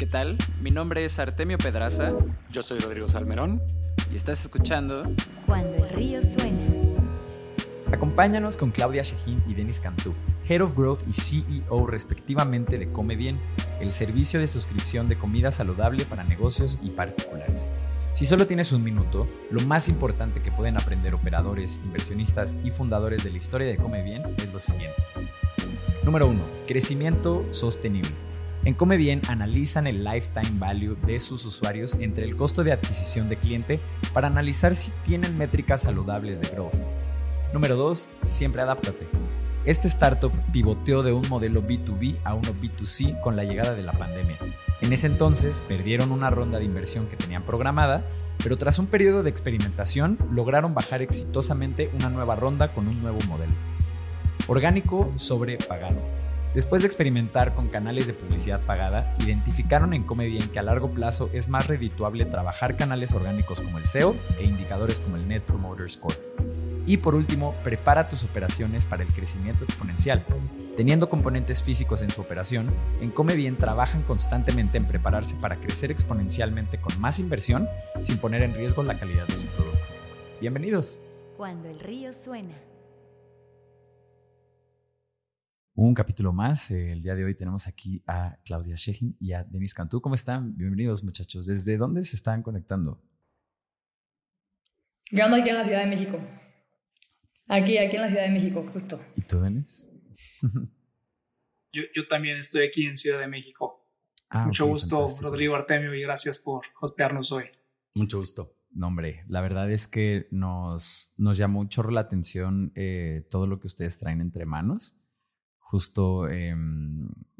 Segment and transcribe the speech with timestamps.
[0.00, 0.38] ¿Qué tal?
[0.62, 2.14] Mi nombre es Artemio Pedraza.
[2.50, 3.60] Yo soy Rodrigo Salmerón.
[4.10, 5.02] Y estás escuchando
[5.44, 6.58] Cuando el río suena.
[7.92, 10.14] Acompáñanos con Claudia Shehin y Denis Cantú,
[10.48, 13.38] Head of Growth y CEO respectivamente de Come Bien,
[13.78, 17.68] el servicio de suscripción de comida saludable para negocios y particulares.
[18.14, 23.22] Si solo tienes un minuto, lo más importante que pueden aprender operadores, inversionistas y fundadores
[23.22, 24.96] de la historia de Come Bien es lo siguiente.
[26.04, 26.40] Número 1.
[26.66, 28.29] Crecimiento sostenible.
[28.62, 33.30] En Come Bien analizan el lifetime value de sus usuarios entre el costo de adquisición
[33.30, 33.80] de cliente
[34.12, 36.74] para analizar si tienen métricas saludables de growth.
[37.54, 38.08] Número 2.
[38.22, 39.08] Siempre adáptate.
[39.64, 43.92] Este startup pivoteó de un modelo B2B a uno B2C con la llegada de la
[43.92, 44.36] pandemia.
[44.82, 48.04] En ese entonces perdieron una ronda de inversión que tenían programada,
[48.42, 53.18] pero tras un periodo de experimentación lograron bajar exitosamente una nueva ronda con un nuevo
[53.26, 53.52] modelo.
[54.48, 56.19] Orgánico sobre pagado.
[56.54, 60.90] Después de experimentar con canales de publicidad pagada, identificaron en Come Bien que a largo
[60.90, 65.42] plazo es más redituable trabajar canales orgánicos como el SEO e indicadores como el Net
[65.44, 66.18] Promoter Score.
[66.86, 70.24] Y por último, prepara tus operaciones para el crecimiento exponencial.
[70.76, 72.68] Teniendo componentes físicos en su operación,
[73.00, 77.68] en Come Bien trabajan constantemente en prepararse para crecer exponencialmente con más inversión
[78.02, 79.78] sin poner en riesgo la calidad de su producto.
[80.40, 80.98] Bienvenidos.
[81.36, 82.69] Cuando el río suena.
[85.82, 86.70] Un capítulo más.
[86.70, 90.02] El día de hoy tenemos aquí a Claudia Shehin y a Denis Cantú.
[90.02, 90.54] ¿Cómo están?
[90.54, 91.46] Bienvenidos muchachos.
[91.46, 93.00] ¿Desde dónde se están conectando?
[95.10, 96.20] Yo ando aquí en la Ciudad de México.
[97.48, 99.00] Aquí, aquí en la Ciudad de México, justo.
[99.16, 99.90] ¿Y tú, Denis?
[101.72, 103.88] yo, yo, también estoy aquí en Ciudad de México.
[104.28, 105.30] Ah, Mucho gusto, fantástico.
[105.30, 107.46] Rodrigo Artemio, y gracias por hostearnos hoy.
[107.94, 108.54] Mucho gusto.
[108.70, 113.46] No, hombre, la verdad es que nos, nos llamó un chorro la atención eh, todo
[113.46, 114.99] lo que ustedes traen entre manos.
[115.70, 116.52] Justo, eh,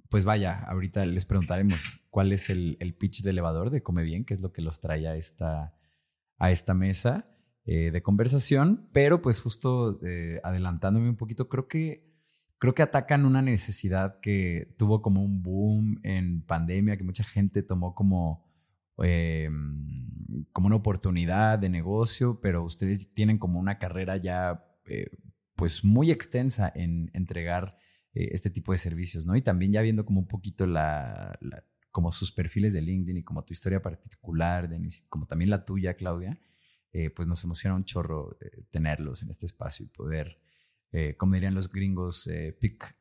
[0.09, 4.25] pues vaya, ahorita les preguntaremos cuál es el, el, pitch de elevador de Come Bien,
[4.25, 5.75] qué es lo que los trae a esta,
[6.39, 7.25] a esta mesa
[7.65, 12.09] eh, de conversación, pero pues justo eh, adelantándome un poquito, creo que,
[12.59, 17.65] creo que atacan una necesidad que tuvo como un boom en pandemia, que mucha gente
[17.65, 18.49] tomó como
[19.03, 19.51] eh,
[20.53, 25.11] como una oportunidad de negocio, pero ustedes tienen como una carrera ya eh,
[25.57, 27.77] pues muy extensa en entregar
[28.13, 29.37] eh, este tipo de servicios, ¿no?
[29.37, 31.39] Y también ya viendo como un poquito la,
[31.93, 34.69] como sus perfiles de LinkedIn y como tu historia particular,
[35.09, 36.41] como también la tuya, Claudia,
[36.93, 40.41] eh, pues nos emociona un chorro eh, tenerlos en este espacio y poder,
[41.19, 42.29] como dirían los gringos,
[42.59, 42.97] pick,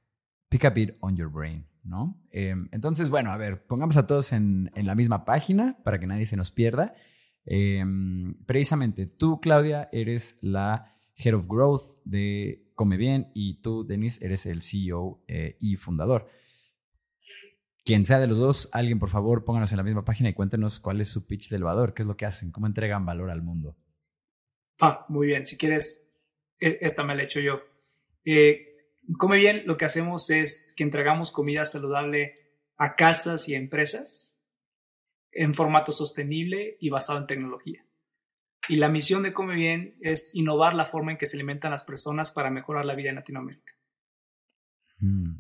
[0.48, 1.66] pick a bit on your brain.
[1.84, 2.22] ¿no?
[2.32, 6.28] Entonces, bueno, a ver, pongamos a todos en, en, la misma página para que nadie
[6.28, 6.94] se nos pierda.
[8.46, 14.46] Precisamente, tú, Claudia, eres la Head of Growth de Come Bien y tú, Denis, eres
[14.46, 16.30] el CEO eh, y fundador.
[17.84, 20.80] Quien sea de los dos, alguien, por favor, pónganos en la misma página y cuéntenos
[20.80, 23.42] cuál es su pitch de elevador, qué es lo que hacen, cómo entregan valor al
[23.42, 23.76] mundo.
[24.80, 25.46] Ah, muy bien.
[25.46, 26.10] Si quieres,
[26.58, 27.60] e, esta me la he hecho yo.
[28.24, 28.68] Eh,
[29.18, 32.36] Come bien, lo que hacemos es que entregamos comida saludable
[32.78, 34.42] a casas y a empresas
[35.34, 37.86] en formato sostenible y basado en tecnología.
[38.70, 41.84] Y la misión de Come Bien es innovar la forma en que se alimentan las
[41.84, 43.74] personas para mejorar la vida en Latinoamérica.
[45.00, 45.34] Mm,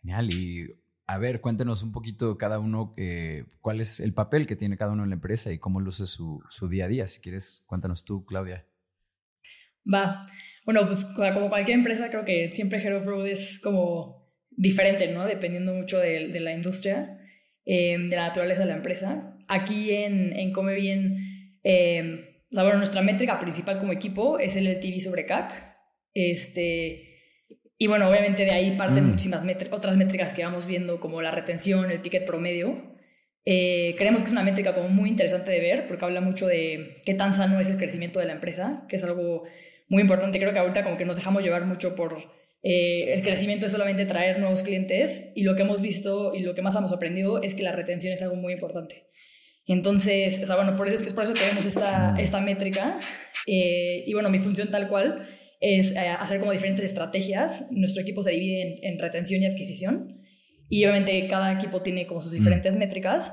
[0.00, 0.32] genial.
[0.32, 0.68] Y
[1.08, 4.92] a ver, cuéntenos un poquito cada uno eh, cuál es el papel que tiene cada
[4.92, 7.06] uno en la empresa y cómo luce su, su día a día.
[7.08, 8.64] Si quieres, cuéntanos tú, Claudia.
[9.92, 10.22] Va.
[10.64, 15.24] Bueno, pues como cualquier empresa, creo que siempre Head of Road es como diferente, ¿no?
[15.24, 17.18] Dependiendo mucho de, de la industria,
[17.64, 19.36] eh, de la naturaleza de la empresa.
[19.48, 24.66] Aquí en, en Come Bien, eh, la, bueno, nuestra métrica principal como equipo es el
[24.66, 25.76] LTV sobre CAC.
[26.14, 27.08] Este,
[27.76, 29.08] y bueno, obviamente de ahí parten mm.
[29.10, 32.96] muchísimas otras métricas que vamos viendo, como la retención, el ticket promedio.
[33.44, 36.96] Eh, creemos que es una métrica como muy interesante de ver, porque habla mucho de
[37.04, 39.44] qué tan sano es el crecimiento de la empresa, que es algo
[39.88, 40.38] muy importante.
[40.38, 44.04] Creo que ahorita como que nos dejamos llevar mucho por eh, el crecimiento es solamente
[44.04, 47.54] traer nuevos clientes y lo que hemos visto y lo que más hemos aprendido es
[47.54, 49.07] que la retención es algo muy importante.
[49.68, 52.98] Entonces, o sea, bueno, por eso, es por eso que vemos esta, esta métrica.
[53.46, 55.28] Eh, y bueno, mi función tal cual
[55.60, 57.66] es eh, hacer como diferentes estrategias.
[57.70, 60.22] Nuestro equipo se divide en, en, retención y adquisición.
[60.70, 62.78] Y obviamente cada equipo tiene como sus diferentes mm.
[62.78, 63.32] métricas.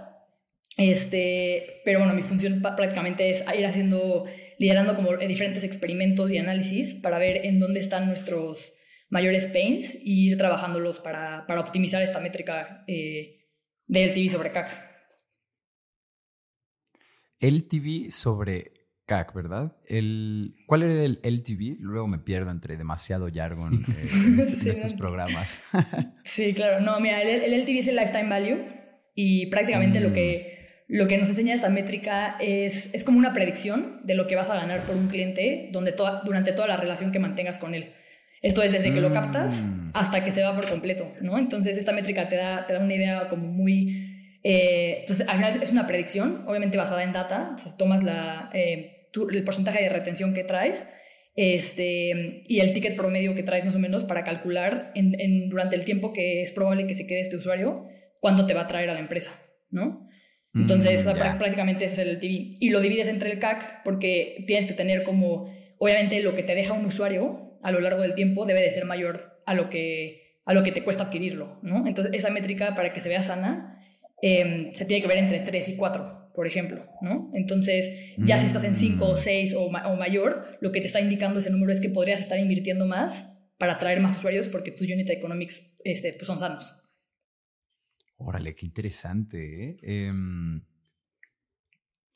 [0.77, 4.25] Este, pero bueno, mi función prácticamente es ir haciendo
[4.57, 8.73] liderando como diferentes experimentos y análisis para ver en dónde están nuestros
[9.09, 13.45] mayores pains y ir trabajándolos para, para optimizar esta métrica eh,
[13.87, 14.94] de LTV sobre CAC.
[17.39, 18.71] LTV sobre
[19.05, 19.75] CAC, ¿verdad?
[19.85, 21.77] El, ¿Cuál era el LTV?
[21.79, 25.61] Luego me pierdo entre demasiado jargon eh, en, este, sí, en, estos programas.
[26.23, 26.79] sí, claro.
[26.79, 28.75] No, mira, el, el, LTV es el Lifetime Value.
[29.15, 34.01] Y prácticamente lo, que, lo que nos enseña esta métrica es, es como una predicción
[34.03, 37.13] de lo que vas a ganar por un cliente donde toda, durante toda la relación
[37.13, 37.93] que mantengas con él.
[38.41, 41.39] Esto es desde que lo captas hasta que se va por completo, ¿no?
[41.39, 44.14] Entonces esta métrica te da, te da una idea como muy...
[44.47, 48.95] Eh, pues al final es una predicción, obviamente basada en data, tomas la, eh,
[49.31, 50.83] el porcentaje de retención que traes
[51.35, 55.75] este, y el ticket promedio que traes más o menos para calcular en, en, durante
[55.75, 57.87] el tiempo que es probable que se quede este usuario,
[58.19, 59.31] cuánto te va a traer a la empresa,
[59.71, 60.07] ¿no?
[60.53, 62.55] Entonces, mm, prácticamente ese es el TV.
[62.59, 66.53] Y lo divides entre el CAC porque tienes que tener como, obviamente, lo que te
[66.53, 70.39] deja un usuario a lo largo del tiempo debe de ser mayor a lo que,
[70.45, 71.87] a lo que te cuesta adquirirlo, ¿no?
[71.87, 73.74] Entonces, esa métrica, para que se vea sana,
[74.21, 77.31] em, se tiene que ver entre 3 y 4, por ejemplo, ¿no?
[77.33, 81.39] Entonces, ya si estás en 5 o 6 o, mayor, lo que te está indicando
[81.39, 85.09] ese número es que podrías estar invirtiendo más para atraer más usuarios porque tus unit
[85.09, 86.75] economics este, pues son sanos.
[88.17, 89.69] Órale, qué interesante.
[89.69, 89.77] ¿eh?
[89.81, 90.61] Em,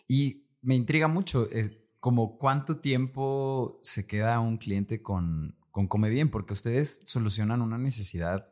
[0.07, 1.49] y me intriga mucho.
[1.51, 7.61] Eh, como cuánto tiempo se queda un cliente con, con Come Bien, porque ustedes solucionan
[7.61, 8.49] una necesidad,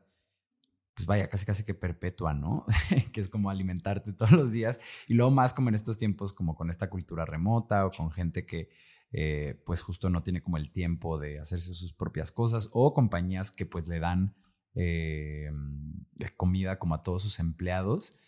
[0.98, 2.66] pues vaya, casi casi que perpetua, ¿no?
[3.14, 4.80] que es como alimentarte todos los días.
[5.08, 8.46] Y luego más como en estos tiempos, como con esta cultura remota o con gente
[8.46, 8.70] que
[9.14, 13.52] eh, pues justo no tiene como el tiempo de hacerse sus propias cosas o compañías
[13.52, 14.36] que pues le dan
[14.76, 15.50] eh,
[16.36, 18.20] comida como a todos sus empleados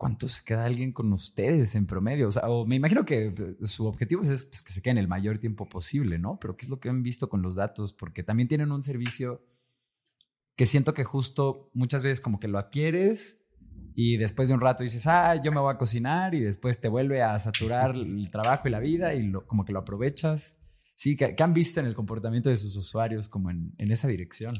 [0.00, 2.28] ¿cuánto se queda alguien con ustedes en promedio?
[2.28, 3.34] O sea, me imagino que
[3.64, 6.38] su objetivo es, pues, que se queden el mayor tiempo posible, ¿no?
[6.40, 7.92] Pero ¿qué es lo que han visto con los datos?
[7.92, 9.42] Porque también tienen un servicio
[10.60, 13.42] que siento que justo muchas veces como que lo adquieres
[13.94, 16.88] y después de un rato dices, ah, yo me voy a cocinar y después te
[16.88, 20.58] vuelve a saturar el trabajo y la vida y lo, como que lo aprovechas.
[20.96, 24.52] Sí, ¿qué, han visto en el comportamiento de sus usuarios como en, en esa dirección?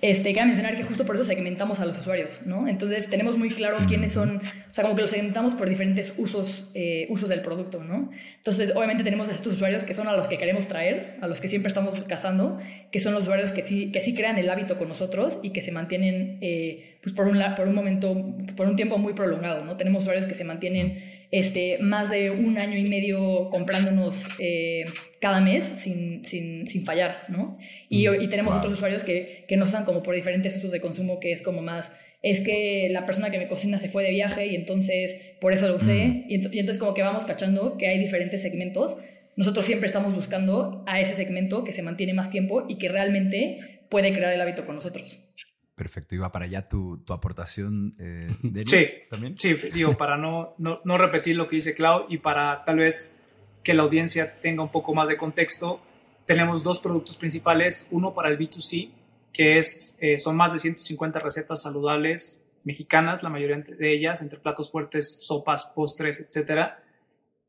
[0.00, 2.66] Este, quiero mencionar que justo por eso segmentamos a los usuarios, ¿no?
[2.68, 6.68] Entonces tenemos muy claro quiénes son, o sea, como que los segmentamos por diferentes usos,
[6.74, 8.10] eh, usos del producto, ¿no?
[8.36, 11.40] Entonces, obviamente tenemos a estos usuarios que son a los que queremos traer, a los
[11.40, 12.58] que siempre estamos cazando,
[12.90, 15.60] que son los usuarios que sí, que sí crean el hábito con nosotros y que
[15.60, 19.76] se mantienen, eh, pues por un, por un momento, por un tiempo muy prolongado, ¿no?
[19.76, 24.84] Tenemos usuarios que se mantienen este, más de un año y medio comprándonos eh,
[25.18, 27.56] cada mes sin, sin, sin, fallar, ¿no?
[27.88, 31.20] Y, y tenemos otros usuarios que, que nos usan como por diferentes usos de consumo,
[31.20, 34.46] que es como más, es que la persona que me cocina se fue de viaje
[34.46, 36.26] y entonces por eso lo usé.
[36.28, 38.98] Y, y entonces como que vamos cachando que hay diferentes segmentos.
[39.34, 43.80] Nosotros siempre estamos buscando a ese segmento que se mantiene más tiempo y que realmente
[43.88, 45.24] puede crear el hábito con nosotros.
[45.74, 48.30] Perfecto, iba para allá tu, tu aportación, eh,
[48.66, 49.38] sí, también.
[49.38, 53.18] Sí, digo, para no, no, no, repetir lo que dice Clau y para tal vez
[53.64, 55.80] que la audiencia tenga un poco más de contexto,
[56.26, 58.90] tenemos dos productos principales, uno para el B2C,
[59.32, 64.38] que es, eh, son más de 150 recetas saludables mexicanas, la mayoría de ellas, entre
[64.38, 66.82] platos fuertes, sopas, postres, etcétera,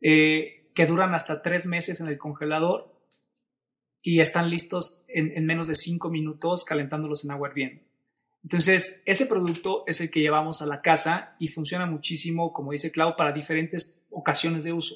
[0.01, 2.91] eh, que duran hasta tres meses en el congelador
[4.01, 7.81] y están listos en, en menos de cinco minutos calentándolos en agua hirviendo.
[8.43, 12.91] Entonces, ese producto es el que llevamos a la casa y funciona muchísimo, como dice
[12.91, 14.95] Clau, para diferentes ocasiones de uso.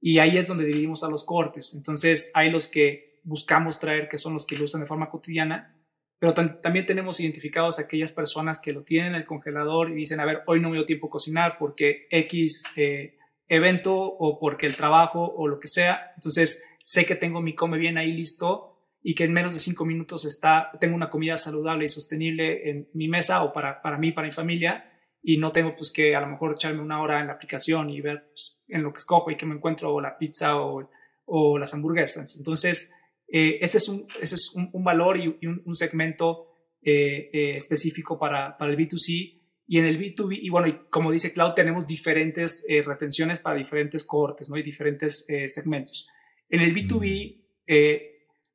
[0.00, 1.74] Y ahí es donde dividimos a los cortes.
[1.74, 5.74] Entonces, hay los que buscamos traer, que son los que lo usan de forma cotidiana,
[6.18, 10.20] pero también tenemos identificados a aquellas personas que lo tienen en el congelador y dicen,
[10.20, 14.76] a ver, hoy no me dio tiempo cocinar porque X eh, evento o porque el
[14.76, 16.12] trabajo o lo que sea.
[16.16, 18.77] Entonces, sé que tengo mi come bien ahí listo
[19.08, 22.88] y que en menos de cinco minutos está, tengo una comida saludable y sostenible en
[22.92, 24.84] mi mesa o para, para mí, para mi familia,
[25.22, 28.02] y no tengo pues que a lo mejor echarme una hora en la aplicación y
[28.02, 30.90] ver pues, en lo que escojo y que me encuentro o la pizza o,
[31.24, 32.36] o las hamburguesas.
[32.36, 32.92] Entonces,
[33.32, 36.48] eh, ese es un, ese es un, valor y, un, segmento
[36.82, 39.40] eh, eh, específico para, para, el B2C.
[39.68, 44.04] Y en el B2B, y bueno, y como dice Cloud, tenemos diferentes retenciones para diferentes
[44.04, 44.58] cohortes, ¿no?
[44.58, 46.08] Y diferentes segmentos.
[46.50, 47.38] En el B2B,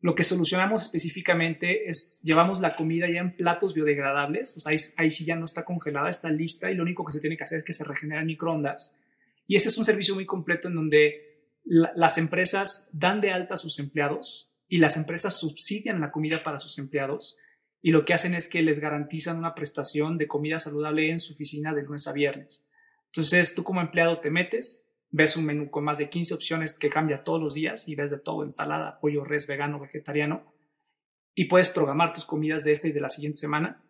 [0.04, 5.10] lo que solucionamos específicamente es llevamos la comida ya en platos biodegradables, o sea, ahí,
[5.10, 7.60] sí ya no está congelada, está lista y lo único que se tiene que hacer
[7.60, 9.00] es que se regenera en microondas.
[9.48, 13.58] Y ese es un servicio muy completo en donde las empresas dan de alta a
[13.58, 17.38] sus empleados y las empresas subsidian la comida para sus empleados
[17.82, 21.32] y lo que hacen es que les garantizan una prestación de comida saludable en su
[21.32, 22.70] oficina de lunes a viernes.
[23.06, 26.90] Entonces, tú como empleado te metes, ves un menú con más de 15 opciones que
[26.90, 30.52] cambia todos los días y ves de todo, ensalada, pollo, res, vegano, vegetariano,
[31.36, 33.84] y puedes programar tus comidas de esta y de la siguiente semana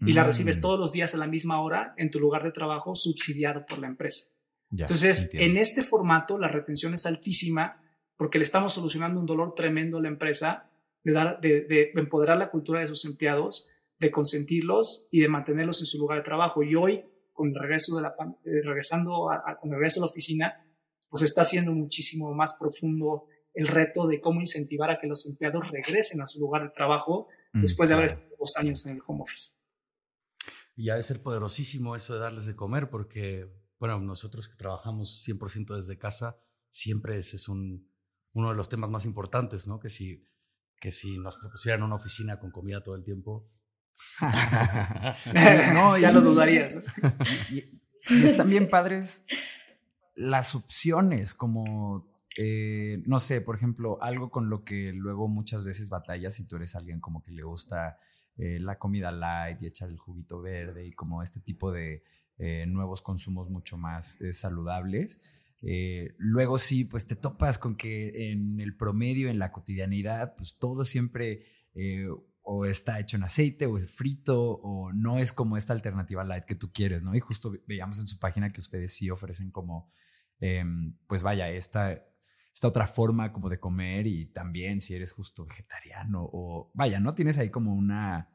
[0.00, 0.60] y la recibes mm.
[0.60, 3.86] todos los días a la misma hora en tu lugar de trabajo subsidiado por la
[3.86, 4.32] empresa.
[4.76, 7.80] Entonces, en este formato la retención es altísima
[8.16, 10.70] porque le estamos solucionando un dolor tremendo a la empresa
[11.04, 15.78] de, dar, de, de empoderar la cultura de sus empleados, de consentirlos y de mantenerlos
[15.80, 16.64] en su lugar de trabajo.
[16.64, 17.04] Y hoy
[17.34, 18.14] con el regreso de la,
[18.44, 20.54] eh, regresando a, con el regreso a la oficina,
[21.08, 25.70] pues está haciendo muchísimo más profundo el reto de cómo incentivar a que los empleados
[25.70, 29.02] regresen a su lugar de trabajo mm, después de haber estado dos años en el
[29.06, 29.58] home office.
[30.76, 33.48] Y ha de ser poderosísimo eso de darles de comer, porque,
[33.78, 36.36] bueno, nosotros que trabajamos 100% desde casa,
[36.70, 37.88] siempre ese es un,
[38.32, 39.78] uno de los temas más importantes, ¿no?
[39.78, 40.28] Que si,
[40.80, 43.48] que si nos propusieran una oficina con comida todo el tiempo.
[45.74, 46.82] no, ya lo dudarías.
[47.50, 47.64] y,
[48.24, 49.26] están bien padres
[50.14, 55.88] las opciones, como, eh, no sé, por ejemplo, algo con lo que luego muchas veces
[55.88, 57.98] batallas si tú eres alguien como que le gusta
[58.36, 62.04] eh, la comida light y echar el juguito verde y como este tipo de
[62.38, 65.20] eh, nuevos consumos mucho más saludables.
[65.66, 70.58] Eh, luego sí, pues te topas con que en el promedio, en la cotidianidad, pues
[70.58, 72.06] todo siempre eh,
[72.44, 76.44] o está hecho en aceite o es frito o no es como esta alternativa light
[76.44, 77.14] que tú quieres, ¿no?
[77.14, 79.90] Y justo veíamos en su página que ustedes sí ofrecen como,
[80.40, 81.92] em, pues vaya, esta,
[82.52, 87.12] esta otra forma como de comer y también si eres justo vegetariano o vaya, ¿no?
[87.14, 88.30] Tienes ahí como una...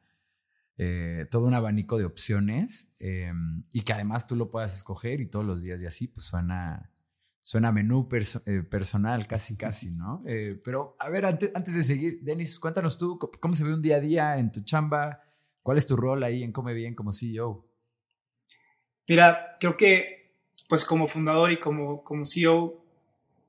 [0.81, 5.29] Eh, todo un abanico de opciones em, y que además tú lo puedas escoger y
[5.29, 6.88] todos los días y así, pues suena,
[7.49, 10.21] Suena menú eh, personal, casi, casi, ¿no?
[10.27, 13.81] Eh, pero, a ver, antes, antes de seguir, Denis, cuéntanos tú, ¿cómo se ve un
[13.81, 15.23] día a día en tu chamba?
[15.63, 17.67] ¿Cuál es tu rol ahí en Come Bien como CEO?
[19.07, 20.35] Mira, creo que,
[20.67, 22.85] pues como fundador y como, como CEO,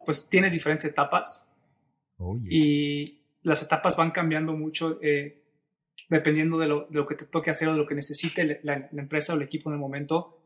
[0.06, 1.52] pues tienes diferentes etapas.
[2.16, 5.44] Oh, y las etapas van cambiando mucho eh,
[6.08, 8.88] dependiendo de lo, de lo, que te toque hacer o de lo que necesite la,
[8.90, 10.38] la empresa o el equipo en el momento.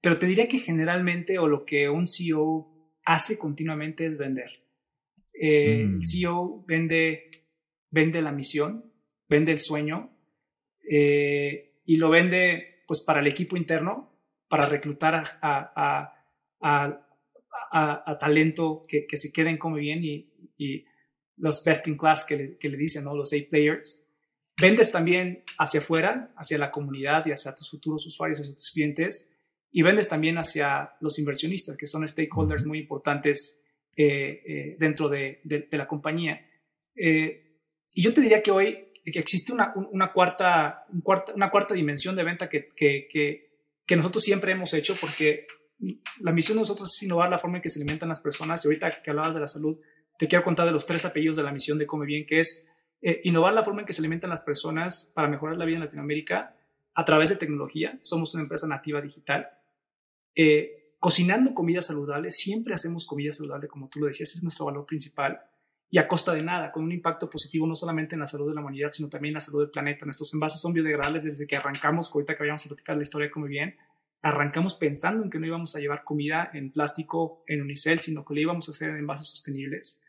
[0.00, 2.71] Pero te diría que generalmente o lo que un CEO
[3.04, 4.62] hace continuamente es vender.
[5.32, 6.02] Eh, el mm.
[6.02, 7.30] CEO vende,
[7.90, 8.92] vende la misión,
[9.28, 10.10] vende el sueño
[10.88, 14.12] eh, y lo vende pues para el equipo interno,
[14.48, 16.14] para reclutar a,
[16.60, 20.84] a, talento que, que, se queden como bien y, y,
[21.38, 23.16] los best in class que le, que le dicen, ¿no?
[23.16, 24.10] los A players.
[24.60, 29.31] Vendes también hacia afuera, hacia la comunidad y hacia tus futuros usuarios, hacia tus clientes
[29.72, 33.64] y vendes también hacia los inversionistas, que son stakeholders muy importantes
[33.96, 36.46] eh, eh, dentro de, la compañía.
[36.94, 37.58] Eh,
[37.94, 40.84] y yo te diría que hoy existe una, una, cuarta,
[41.34, 43.08] una cuarta dimensión de venta que, que,
[43.86, 45.46] que, nosotros siempre hemos hecho, porque
[46.20, 48.62] la misión de nosotros es innovar la forma en que se alimentan las personas.
[48.64, 49.78] Y ahorita que hablabas de la salud,
[50.18, 52.70] te quiero contar de los tres apellidos de la misión de Come Bien, que es
[53.24, 56.56] innovar la forma en que se alimentan las personas para mejorar la vida en Latinoamérica
[56.94, 57.98] a través de tecnología.
[58.02, 59.50] Somos una empresa nativa digital
[60.34, 64.86] eh, cocinando comida saludable, siempre hacemos comida saludable, como tú lo decías, es nuestro valor
[64.86, 65.40] principal
[65.90, 68.54] y a costa de nada, con un impacto positivo no solamente en la salud de
[68.54, 70.06] la humanidad, sino también en la salud del planeta.
[70.06, 73.44] Nuestros envases son biodegradables desde que arrancamos, ahorita que habíamos a platicar la historia como
[73.44, 73.76] bien,
[74.22, 78.32] arrancamos pensando en que no íbamos a llevar comida en plástico, en unicel, sino que
[78.32, 80.00] lo íbamos a hacer en envases sostenibles.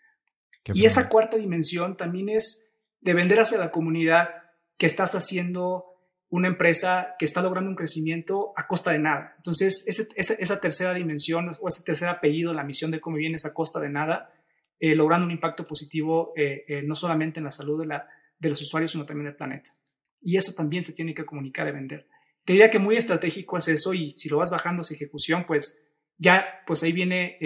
[0.74, 2.70] y esa cuarta dimensión también es
[3.02, 4.30] de vender hacia la comunidad
[4.78, 5.93] que estás haciendo
[6.34, 9.36] una empresa que está logrando un crecimiento a costa de nada.
[9.38, 13.54] Entonces, esa, tercera dimensión o ese tercer apellido, la misión de cómo viene es a
[13.54, 14.34] costa de nada,
[14.80, 18.08] eh, logrando un impacto positivo eh, eh, no solamente en la salud de, la,
[18.40, 19.78] de los usuarios, sino también del planeta.
[20.22, 22.08] Y eso también se tiene que comunicar y vender.
[22.44, 25.86] Te diría que muy estratégico es eso y si lo vas bajando a ejecución, pues
[26.18, 27.38] ya, pues ahí viene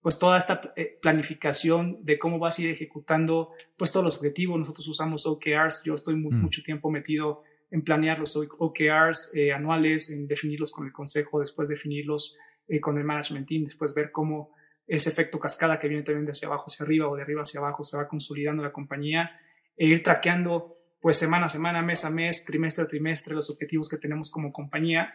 [0.00, 4.60] pues toda esta planificación de cómo vas a ir ejecutando pues todos los objetivos.
[4.60, 6.40] Nosotros usamos OKRs, yo estoy mm.
[6.40, 11.70] mucho tiempo metido en planear los OKRs eh, anuales, en definirlos con el consejo, después
[11.70, 12.36] definirlos
[12.68, 14.52] eh, con el management team, después ver cómo
[14.86, 17.60] ese efecto cascada que viene también de hacia abajo hacia arriba o de arriba hacia
[17.60, 19.40] abajo se va consolidando la compañía
[19.74, 23.88] e ir traqueando pues semana a semana, mes a mes, trimestre a trimestre los objetivos
[23.88, 25.14] que tenemos como compañía.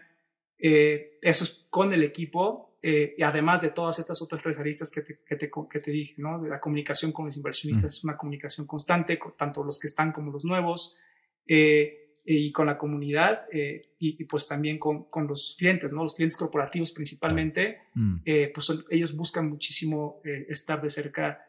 [0.58, 5.02] Eh, eso es con el equipo y además de todas estas otras tres aristas que
[5.02, 6.42] te, que te, que te dije, ¿no?
[6.42, 7.98] De la comunicación con los inversionistas, mm.
[7.98, 10.98] es una comunicación constante, con tanto los que están como los nuevos.
[11.46, 16.04] Eh, y con la comunidad eh, y, pues también con, con, los clientes, ¿no?
[16.04, 18.18] Los clientes corporativos principalmente, mm.
[18.26, 21.44] eh, pues ellos buscan muchísimo eh, estar de cerca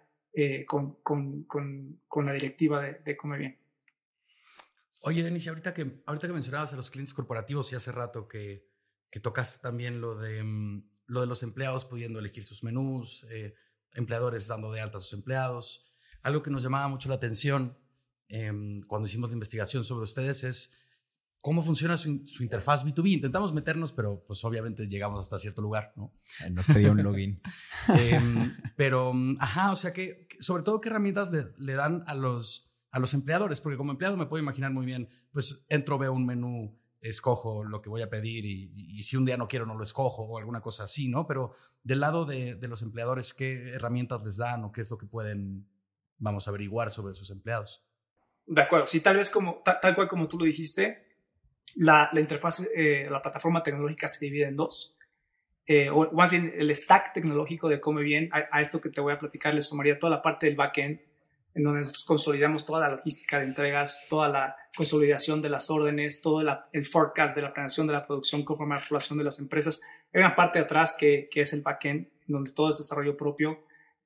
[0.68, 1.42] con, con,
[2.06, 3.58] con, la directiva de, de Come Bien.
[5.00, 8.68] Oye, Denis, ahorita que, ahorita que mencionabas a los clientes corporativos y hace rato que,
[9.11, 13.26] que tocas también lo de, mm, lo de los empleados pudiendo elegir sus menús,
[13.94, 15.92] empleadores dando de alta a sus empleados,
[16.23, 17.76] algo que nos llamaba mucho la atención
[18.28, 20.75] Em, cuando hicimos la investigación sobre ustedes es
[21.40, 23.12] cómo funciona su, interfaz B2B.
[23.12, 26.12] Intentamos meternos, pero pues obviamente llegamos hasta cierto lugar, ¿no?
[26.50, 27.40] Nos pedía un login.
[27.88, 32.99] Em, pero, ajá, o sea que, sobre todo, ¿qué herramientas le, dan a los, a
[32.99, 33.61] los empleadores?
[33.61, 37.80] Porque como empleado me puedo imaginar muy bien, pues entro, veo un menú escojo lo
[37.80, 40.37] que voy a pedir y, y, si un día no quiero no lo escojo o
[40.37, 41.26] alguna cosa así, ¿no?
[41.26, 41.54] Pero
[41.85, 45.06] del lado de, de, los empleadores, ¿qué herramientas les dan o qué es lo que
[45.06, 45.68] pueden,
[46.18, 47.88] vamos a averiguar sobre sus empleados?
[48.49, 51.07] De acuerdo, sí, tal vez como, tal, cual como tú lo dijiste,
[51.76, 54.97] la, la interfaz, eh, la plataforma tecnológica se divide en dos.
[55.67, 59.02] Eh, o más bien el stack tecnológico de Come Bien, a, a, esto que te
[59.02, 60.99] voy a platicar le sumaría toda la parte del backend,
[61.55, 66.23] en donde nosotros consolidamos toda la logística de entregas, toda la consolidación de las órdenes,
[66.23, 69.25] todo la, el forecast de la planeación de la producción conforme a la población de
[69.25, 69.83] las empresas.
[70.14, 73.64] Hay una parte de atrás que, que es el backend, donde todo es desarrollo propio.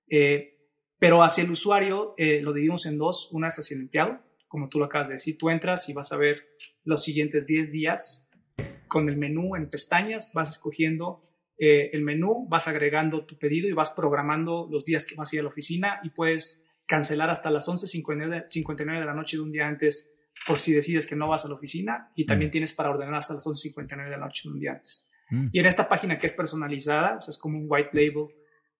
[0.08, 0.58] Eh,
[0.98, 3.28] pero hacia el usuario eh, lo dividimos en dos.
[3.32, 4.20] Una es hacia el empleado,
[4.52, 5.38] como tú lo acabas de decir.
[5.38, 6.46] Tú entras y vas a ver
[6.84, 8.28] los siguientes 10 días
[8.86, 13.72] con el menú en pestañas, vas escogiendo eh, el menú, vas agregando tu pedido y
[13.72, 17.50] vas programando los días que vas a ir a la oficina y puedes cancelar hasta
[17.50, 20.14] las 11.59 de la noche de un día antes
[20.46, 22.52] por si decides que no vas a la oficina y también mm.
[22.52, 25.10] tienes para ordenar hasta las 11.59 de la noche de un día antes.
[25.30, 25.48] Mm.
[25.50, 28.26] Y en esta página que es personalizada, o sea, es como un white label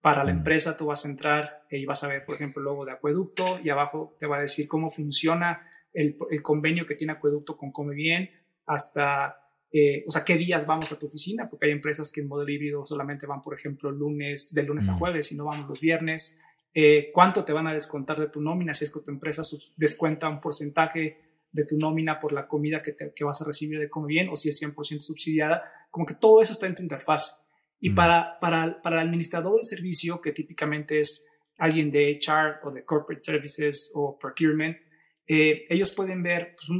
[0.03, 0.39] para la mm.
[0.39, 3.61] empresa, tú vas a entrar y vas a ver, por ejemplo, el logo de Acueducto
[3.65, 7.71] y abajo te va a decir cómo funciona el, el convenio que tiene Acueducto con
[7.71, 8.29] Come Bien,
[8.67, 9.37] hasta,
[9.71, 12.51] eh, o sea, qué días vamos a tu oficina, porque hay empresas que en modelo
[12.51, 16.41] híbrido solamente van, por ejemplo, lunes, de lunes a jueves y no vamos los viernes.
[16.75, 19.43] Eh, cuánto te van a descontar de tu nómina, si es que tu empresa
[19.77, 21.19] descuenta un porcentaje
[21.53, 24.37] de tu nómina por la comida que, que vas a recibir de Come Bien o
[24.37, 27.42] si es 100% subsidiada, como que todo eso está en tu interfaz.
[27.83, 27.95] Y mm.
[27.97, 32.85] para, para, para el administrador de servicio, que típicamente es alguien de HR o de
[32.85, 34.79] Corporate Services o Procurement,
[35.27, 36.71] eh, ellos pueden ver pues,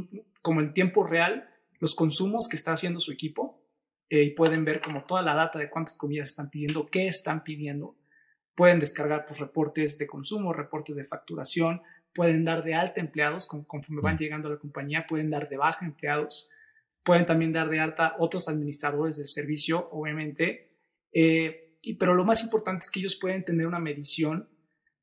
[0.41, 3.61] como en tiempo real los consumos que está haciendo su equipo
[4.09, 7.43] eh, y pueden ver como toda la data de cuántas comidas están pidiendo, qué están
[7.43, 7.97] pidiendo.
[8.55, 11.81] Pueden descargar pues, reportes de consumo, reportes de facturación,
[12.13, 14.19] pueden dar de alta empleados conforme van mm.
[14.19, 16.49] llegando a la compañía, pueden dar de baja empleados,
[17.03, 20.72] pueden también dar de alta otros administradores del servicio, obviamente,
[21.13, 24.47] eh, y, pero lo más importante es que ellos pueden tener una medición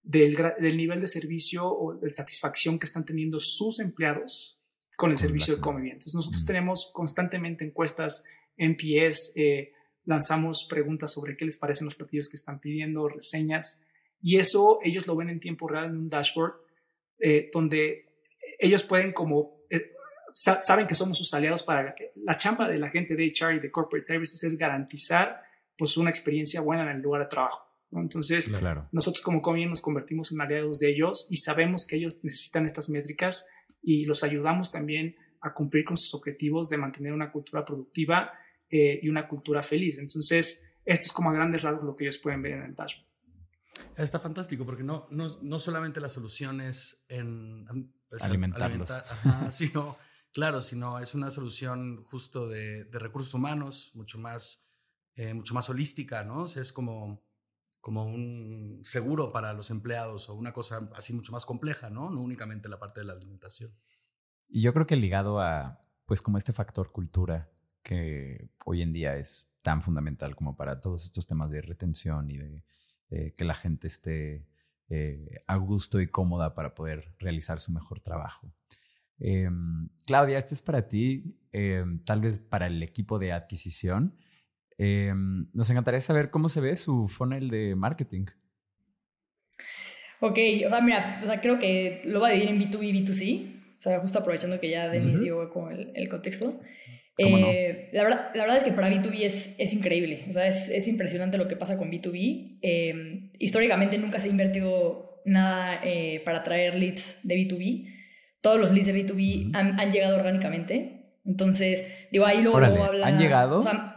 [0.03, 4.59] del, del, nivel de servicio o de satisfacción que están teniendo sus empleados
[4.97, 6.47] con el servicio de Come Entonces, nosotros mm.
[6.47, 8.25] tenemos constantemente encuestas
[8.57, 9.73] NPS, eh,
[10.05, 13.85] lanzamos preguntas sobre qué les parecen los platillos que están pidiendo, reseñas,
[14.21, 16.55] y eso ellos lo ven en tiempo real en un dashboard
[17.19, 18.11] eh, donde
[18.59, 19.93] ellos pueden como, eh,
[20.35, 23.71] saben que somos sus aliados para la chamba de la gente de HR y de
[23.71, 25.43] Corporate Services es garantizar
[25.81, 27.67] pues una experiencia buena en el lugar de trabajo.
[27.91, 28.53] Entonces,
[28.93, 32.91] nosotros como Comien nos convertimos en aliados de ellos y sabemos que ellos necesitan estas
[32.91, 33.49] métricas
[33.83, 38.31] y los ayudamos también a cumplir con sus objetivos de mantener una cultura productiva
[38.69, 39.99] eh, y una cultura feliz.
[39.99, 43.09] Entonces, esto es como a grandes rasgos lo que ellos pueden ver en el dashboard.
[43.97, 47.65] Está fantástico porque no, no, no solamente la solución es en
[48.11, 49.03] pues, alimentarlos,
[49.49, 49.97] sino,
[50.31, 54.70] claro, sino es una solución justo de, de recursos humanos, mucho más,
[55.21, 56.45] eh, mucho más holística, ¿no?
[56.45, 57.23] O es como,
[57.83, 62.09] como un seguro para los empleados o una cosa así mucho más compleja, ¿no?
[62.09, 63.71] No únicamente la parte de la alimentación.
[64.49, 67.51] Y yo creo que ligado a, pues como este factor cultura
[67.83, 72.39] que hoy en día es tan fundamental como para todos estos temas de retención y
[72.39, 72.65] de
[73.11, 74.49] eh, que la gente esté
[74.89, 78.55] eh, a gusto y cómoda para poder realizar su mejor trabajo.
[79.19, 84.17] Em, Claudia, este es para ti, em, tal vez para el equipo de adquisición.
[84.83, 88.25] Em, nos encantaría saber cómo se ve su funnel de marketing.
[90.21, 93.05] Ok, o sea, mira, o sea, creo que lo va a dividir en B2B y
[93.05, 93.61] B2C.
[93.79, 96.59] O sea, justo aprovechando que ya Denis dio como el, el contexto.
[97.19, 100.71] Eh, la, verdad, la verdad es que para B2B es, es increíble, o sea, es,
[100.71, 102.61] es, impresionante lo que pasa con B2B.
[102.63, 107.95] Eh, históricamente nunca se ha invertido nada eh, para traer leads de B2B.
[108.41, 111.01] Todos los leads de B2B han, han llegado orgánicamente.
[111.27, 113.07] Entonces, digo, ahí luego, habla...
[113.07, 113.59] ¿Han llegado?
[113.59, 113.90] O sea,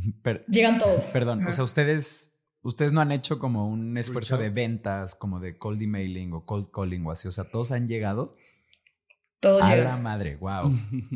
[0.48, 1.06] llegan todos.
[1.06, 2.32] Perdón, o sea, ustedes,
[2.62, 6.70] ustedes no han hecho como un esfuerzo de ventas, como de cold emailing o cold
[6.72, 8.34] calling o así, o sea, todos han llegado.
[9.40, 9.84] Todo a llega.
[9.84, 10.70] la madre, wow.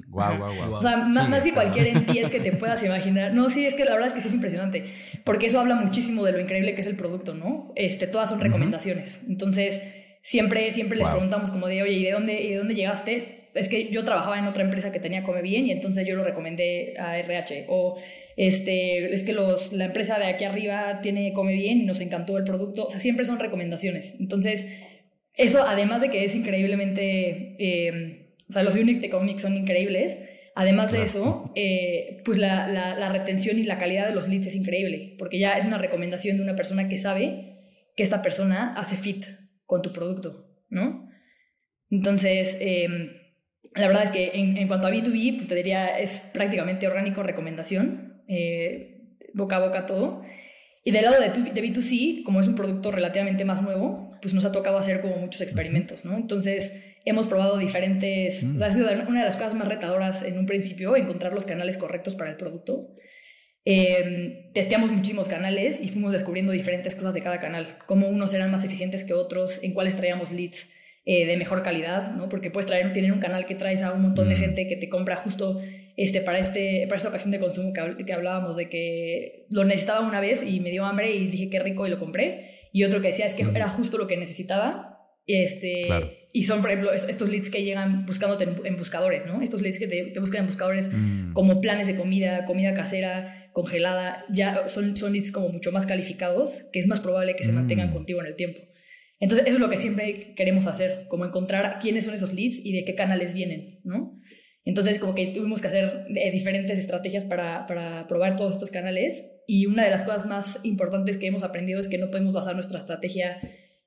[0.09, 0.73] Wow, wow, wow.
[0.77, 3.35] O sea, más, que cualquier NPS que te puedas imaginar.
[3.35, 4.94] No, sí, es que la verdad es que sí es impresionante.
[5.25, 7.70] Porque eso habla muchísimo de lo increíble que es el producto, ¿no?
[7.77, 9.20] Este, todas son recomendaciones.
[9.29, 9.83] Entonces,
[10.23, 13.43] siempre, siempre les preguntamos como de, oye, ¿y de dónde, ¿y de dónde llegaste?
[13.54, 16.24] Es que yo trabajaba en otra empresa que tenía Come Bien y entonces yo lo
[16.24, 17.66] recomendé a RH.
[17.68, 17.96] O
[18.36, 22.36] este, es que los, la empresa de aquí arriba tiene Come Bien y nos encantó
[22.36, 22.86] el producto.
[22.86, 24.16] O sea, siempre son recomendaciones.
[24.18, 24.66] Entonces,
[25.34, 30.18] eso, además de que es increíblemente, eh, o sea, los unit economics son increíbles,
[30.54, 34.54] además de eso, eh, pues la, la, retención y la calidad de los leads es
[34.54, 37.54] increíble, porque ya es una recomendación de una persona que sabe
[37.96, 39.24] que esta persona hace fit
[39.66, 41.08] con tu producto, ¿no?
[41.90, 42.86] Entonces, eh,
[43.74, 47.22] la verdad es que en, en, cuanto a B2B, pues te diría, es prácticamente orgánico
[47.22, 49.00] recomendación, eh,
[49.34, 50.22] boca a boca todo.
[50.84, 54.44] Y del lado de, de, B2C, como es un producto relativamente más nuevo, pues nos
[54.44, 56.16] ha tocado hacer como muchos experimentos, ¿no?
[56.16, 60.38] Entonces, hemos probado diferentes, o sea, ha sido una de las cosas más retadoras en
[60.38, 62.94] un principio, encontrar los canales correctos para el producto.
[63.64, 68.50] Eh, testeamos muchísimos canales y fuimos descubriendo diferentes cosas de cada canal, cómo unos eran
[68.50, 70.68] más eficientes que otros, en cuáles traíamos leads
[71.06, 72.28] eh, de mejor calidad, ¿no?
[72.28, 74.88] Porque puedes traer, tener un canal que traes a un montón de gente que te
[74.88, 75.60] compra justo
[75.96, 80.06] este, para, este, para esta ocasión de consumo que, que hablábamos, de que lo necesitaba
[80.06, 83.00] una vez y me dio hambre y dije qué rico y lo compré, y otro
[83.00, 84.90] que decía es que era justo lo que necesitaba.
[85.26, 85.88] Este,
[86.32, 89.40] Y son, por ejemplo, estos leads que llegan buscándote en, buscadores, ¿no?
[89.40, 91.32] Estos leads que te, te buscan en buscadores mm.
[91.32, 96.64] como planes de comida, comida casera, congelada, ya son, son leads como mucho más calificados,
[96.72, 97.92] que es más probable que se mantengan mm.
[97.92, 98.60] contigo en el tiempo.
[99.20, 102.72] Entonces, eso es lo que siempre queremos hacer, como encontrar quiénes son esos leads y
[102.72, 104.20] de qué canales vienen, ¿no?
[104.64, 109.31] Entonces, como que tuvimos que hacer eh, diferentes estrategias para, para, probar todos estos canales.
[109.46, 112.55] Y una de las cosas más importantes que hemos aprendido es que no podemos basar
[112.55, 113.40] nuestra estrategia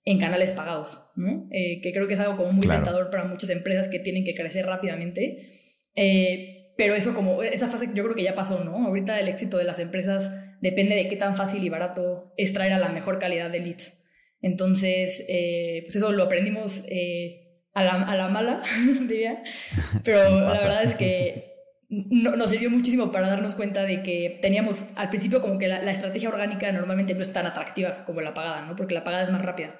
[0.05, 1.49] en canales pagados, ¿no?
[1.51, 4.35] Eh, que creo que es algo como muy tentador para muchas empresas que tienen que
[4.35, 5.49] crecer rápidamente.
[5.95, 8.85] Eh, pero eso como, esa fase yo creo que ya pasó, ¿no?
[8.85, 12.71] Ahorita el éxito de las empresas depende de qué tan fácil y barato es traer
[12.71, 14.01] a la mejor calidad de leads.
[14.41, 18.61] Entonces, eh, pues eso lo aprendimos eh, a, la, a, la, mala,
[19.07, 19.43] diría.
[20.03, 21.55] Pero la verdad es que
[21.89, 25.91] nos sirvió muchísimo para darnos cuenta de que teníamos al principio como que la, la,
[25.91, 28.75] estrategia orgánica normalmente no es tan atractiva como la pagada, ¿no?
[28.75, 29.79] Porque la pagada es más rápida.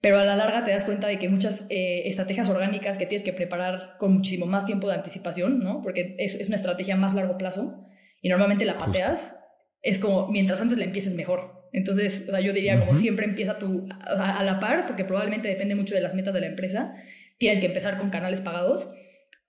[0.00, 3.22] Pero a la larga te das cuenta de que muchas eh, estrategias orgánicas que tienes
[3.22, 5.82] que preparar con muchísimo más tiempo de anticipación, ¿no?
[5.82, 7.84] Porque es, es una estrategia más largo plazo
[8.22, 9.36] y normalmente la pateas,
[9.82, 11.59] es como mientras antes la empieces mejor.
[11.72, 15.04] Entonces, o sea, yo diría como siempre empieza tu, o sea, a la par, porque
[15.04, 16.94] probablemente depende mucho de las metas de la empresa,
[17.38, 18.88] tienes que empezar con canales pagados,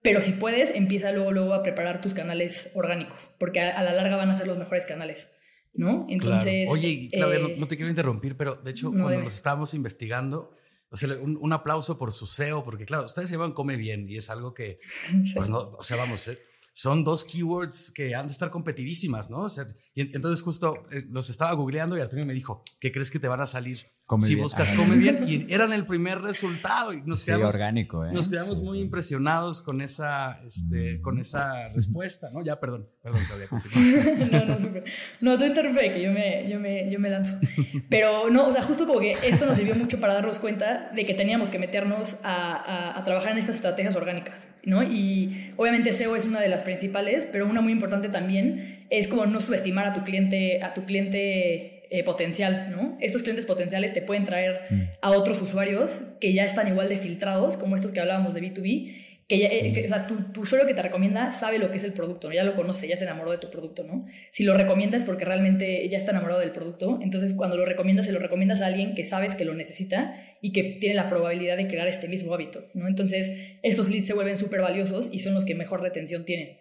[0.01, 4.15] pero si puedes, empieza luego, luego a preparar tus canales orgánicos, porque a la larga
[4.15, 5.35] van a ser los mejores canales.
[5.73, 6.05] ¿no?
[6.09, 6.69] Entonces.
[6.69, 10.55] Oye, Claudia, eh, no, te quiero interrumpir, pero de hecho, cuando nos estábamos investigando,
[10.89, 14.17] o sea, un, aplauso por su SEO, porque claro, ustedes se van come bien y
[14.17, 14.79] es algo que,
[15.35, 16.39] pues no, o sea, vamos, eh,
[16.73, 19.43] son dos keywords que han de estar competidísimas, ¿no?
[19.43, 23.11] O sea, y entonces justo eh, los estaba googleando y Artemio me dijo, ¿qué crees
[23.11, 23.85] que te van a salir?
[24.19, 28.11] Si buscas come bien y eran el primer resultado y nos quedamos orgánico, ¿eh?
[28.11, 33.47] nos quedamos muy impresionados con esa este, con esa respuesta no ya perdón perdón Claudia
[34.31, 34.83] no no super.
[35.21, 37.39] no tú interrumpe que yo me yo me yo me lanzo.
[37.89, 41.05] Pero no o sea justo como que esto nos sirvió mucho para darnos cuenta de
[41.05, 46.15] que teníamos que meternos a, a, trabajar en estas estrategias orgánicas no y obviamente SEO
[46.15, 49.93] es una de las principales pero una muy importante también es como no subestimar a
[49.93, 52.97] tu cliente a tu cliente eh, potencial, ¿no?
[53.01, 54.81] Estos clientes potenciales te pueden traer mm.
[55.01, 58.95] a otros usuarios que ya están igual de filtrados, como estos que hablábamos de B2B,
[59.27, 61.91] que, ya, eh, o sea, tu, usuario que te recomienda sabe lo que es el
[61.91, 64.05] producto, ya lo conoce, ya se enamoró de tu producto, ¿no?
[64.31, 68.13] Si lo recomiendas porque realmente ya está enamorado del producto, entonces cuando lo recomiendas, se
[68.13, 71.67] lo recomiendas a alguien que sabes que lo necesita y que tiene la probabilidad de
[71.67, 72.87] crear este mismo hábito, ¿no?
[72.87, 76.57] Entonces, estos leads se vuelven súper valiosos y son los que mejor retención tienen.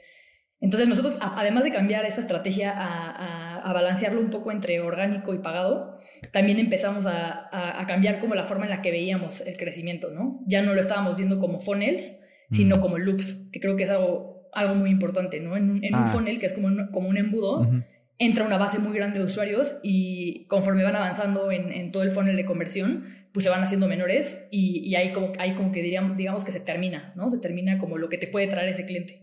[0.60, 5.98] Entonces nosotros, además de cambiar esta estrategia a, balancearlo un poco entre orgánico y pagado,
[6.32, 7.48] también empezamos a,
[7.86, 10.40] cambiar como la forma en la que veíamos el crecimiento, ¿no?
[10.46, 12.20] Ya no lo estábamos viendo como funnels,
[12.50, 15.56] sino como loops, que creo que es algo, algo muy importante, ¿no?
[15.56, 16.06] En, un ah.
[16.06, 17.66] funnel, que es como un, como un embudo,
[18.18, 22.36] entra una base muy grande de usuarios y conforme van avanzando en, todo el funnel
[22.36, 26.16] de conversión, pues se van haciendo menores y, y ahí, como, ahí como que diríamos,
[26.16, 27.30] digamos que se termina, ¿no?
[27.30, 29.19] Se termina como lo que te puede traer ese cliente.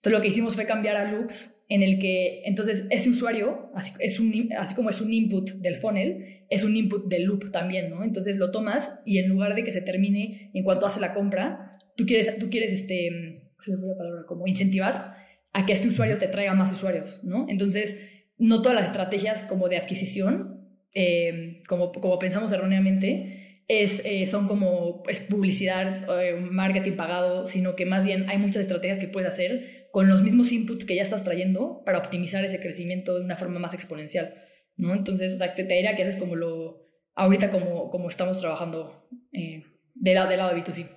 [0.00, 3.92] Entonces lo que hicimos fue cambiar a loops en el que entonces ese usuario, así,
[4.00, 7.90] es un, así como es un input del funnel, es un input del loop también,
[7.90, 8.02] ¿no?
[8.02, 11.76] Entonces lo tomas y en lugar de que se termine en cuanto hace la compra,
[11.96, 15.16] tú quieres, tú quieres este, se me la palabra, como incentivar
[15.52, 17.44] a que este usuario te traiga más usuarios, ¿no?
[17.50, 18.00] Entonces,
[18.38, 24.48] no todas las estrategias como de adquisición, eh, como, como pensamos erróneamente, es, eh, son
[24.48, 29.28] como es publicidad, eh, marketing pagado, sino que más bien hay muchas estrategias que puedes
[29.28, 33.36] hacer con los mismos inputs que ya estás trayendo para optimizar ese crecimiento de una
[33.36, 34.34] forma más exponencial,
[34.76, 34.94] ¿no?
[34.94, 36.82] Entonces, o sea, te, diría que ese es como lo,
[37.14, 40.88] ahorita como, como estamos trabajando eh, de, lado, de lado de B2C.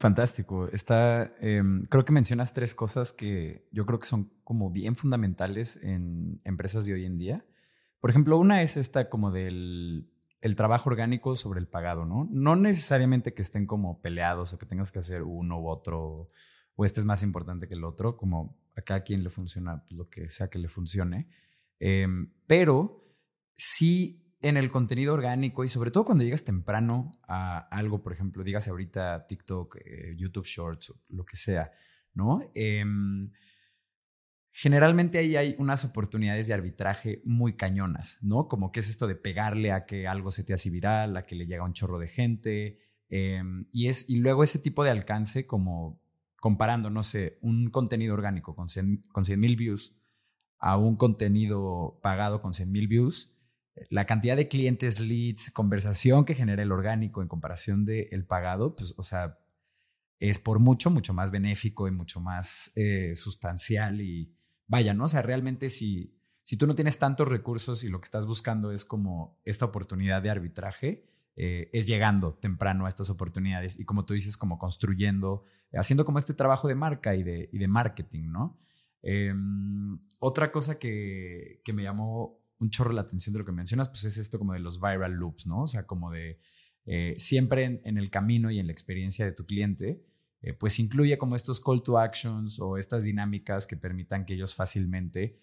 [0.00, 0.68] Fantástico.
[0.72, 5.82] Está, em, creo que mencionas tres cosas que yo creo que son como bien fundamentales
[5.82, 7.44] en empresas de hoy en día.
[8.00, 10.08] Por ejemplo, una es esta como del
[10.40, 12.28] el trabajo orgánico sobre el pagado, ¿no?
[12.30, 16.30] No necesariamente que estén como peleados o que tengas que hacer uno u otro
[16.80, 20.08] o este es más importante que el otro, como a cada quien le funciona lo
[20.08, 21.28] que sea que le funcione.
[21.80, 23.16] Em, pero
[23.56, 28.44] sí en el contenido orgánico y sobre todo cuando llegas temprano a algo, por ejemplo,
[28.44, 31.72] dígase ahorita TikTok, eh, YouTube Shorts, lo que sea,
[32.14, 32.48] ¿no?
[32.54, 33.32] Em,
[34.52, 38.46] generalmente ahí hay unas oportunidades de arbitraje muy cañonas, ¿no?
[38.46, 41.34] Como que es esto de pegarle a que algo se te hace viral, a que
[41.34, 42.78] le llega un chorro de gente.
[43.08, 46.00] Em, y, es, y luego ese tipo de alcance, como
[46.40, 49.94] comparando, no sé, un contenido orgánico con 100 mil views
[50.58, 53.32] a un contenido pagado con 100 mil views,
[53.90, 58.74] la cantidad de clientes, leads, conversación que genera el orgánico en comparación del el pagado,
[58.74, 59.38] pues, o sea,
[60.18, 64.34] es por mucho, mucho más benéfico y mucho más eh, sustancial y
[64.66, 65.04] vaya, ¿no?
[65.04, 68.72] O sea, realmente si, si tú no tienes tantos recursos y lo que estás buscando
[68.72, 71.08] es como esta oportunidad de arbitraje,
[71.40, 76.18] eh, es llegando temprano a estas oportunidades y como tú dices, como construyendo, haciendo como
[76.18, 78.58] este trabajo de marca y de, y de marketing, ¿no?
[79.02, 83.88] Em, otra cosa que, que, me llamó un chorro la atención de lo que mencionas,
[83.88, 85.62] pues es esto como de los viral loops, ¿no?
[85.62, 86.40] O sea, como de
[86.86, 90.02] eh, siempre en, el camino y en la experiencia de tu cliente,
[90.42, 94.56] eh, pues incluye como estos call to actions o estas dinámicas que permitan que ellos
[94.56, 95.38] fácilmente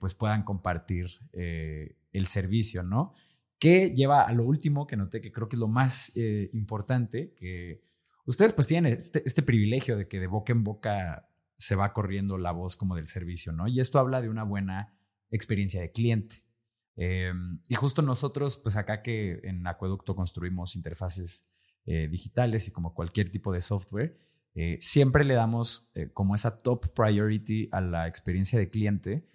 [0.00, 3.12] pues puedan compartir el servicio, ¿no?
[3.58, 6.12] Que lleva a lo último que noté, que creo que es lo más
[6.52, 7.82] importante, que
[8.24, 12.38] ustedes pues tienen este, este privilegio de que de boca en boca se va corriendo
[12.38, 13.66] la voz como del servicio, ¿no?
[13.66, 14.94] Y esto habla de una buena
[15.30, 16.44] experiencia de cliente.
[16.96, 21.48] Em, y justo nosotros, pues acá que en Acueducto construimos interfaces
[21.84, 24.18] eh, digitales y como cualquier tipo de software,
[24.54, 29.28] eh, siempre le damos eh, como esa top priority a la experiencia de cliente,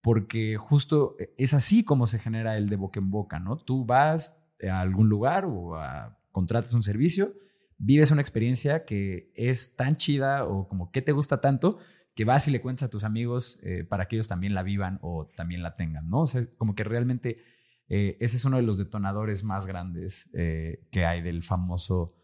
[0.00, 3.56] porque justo es así como se genera el de boca en boca, ¿no?
[3.56, 5.78] Tú vas a algún lugar o
[6.32, 7.32] contratas un servicio,
[7.78, 11.78] vives una experiencia que es tan chida o como que te gusta tanto
[12.18, 14.98] que vas y le cuentas a tus amigos eh, para que ellos también la vivan
[15.02, 16.22] o también la tengan, ¿no?
[16.22, 17.38] O sea, como que realmente
[17.88, 22.16] eh, ese es uno de los detonadores más grandes eh, que hay del famoso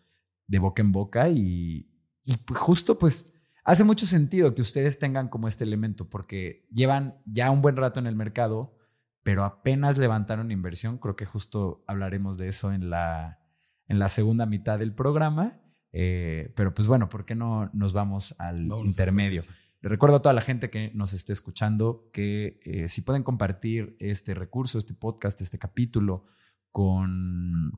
[0.49, 1.89] de boca en boca y,
[2.25, 3.34] y justo pues
[3.65, 8.01] hace mucho sentido que ustedes tengan como este elemento porque llevan ya un buen rato
[8.01, 8.77] en el mercado,
[9.23, 13.41] pero apenas levantaron inversión, creo que justo hablaremos de eso en la,
[13.89, 15.61] en la segunda mitad del programa.
[15.91, 19.43] pero pues bueno, ¿por qué no nos vamos al intermedio?
[19.85, 23.99] Le recuerdo a toda la gente que nos esté escuchando que eh, si pueden compartir
[24.01, 26.25] este recurso, este podcast, este capítulo
[26.73, 27.71] con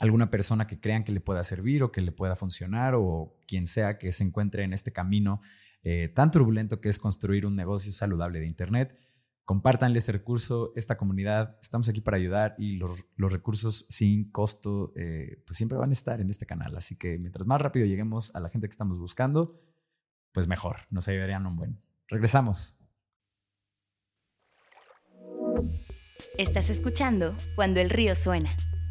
[0.00, 3.66] alguna persona que crean que le pueda servir o que le pueda funcionar o quien
[3.66, 5.42] sea que se encuentre en este camino
[5.84, 8.98] eh, tan turbulento que es construir un negocio saludable de Internet.
[9.44, 11.58] Compártanle este recurso, esta comunidad.
[11.60, 16.20] Estamos aquí para ayudar y los, recursos sin costo eh, pues siempre van a estar
[16.20, 16.76] en este canal.
[16.76, 19.60] Así que mientras más rápido lleguemos a la gente que estamos buscando,
[20.32, 21.78] pues mejor, nos ayudarían un buen.
[22.08, 22.76] Regresamos.
[26.38, 28.56] Estás escuchando Cuando el río suena,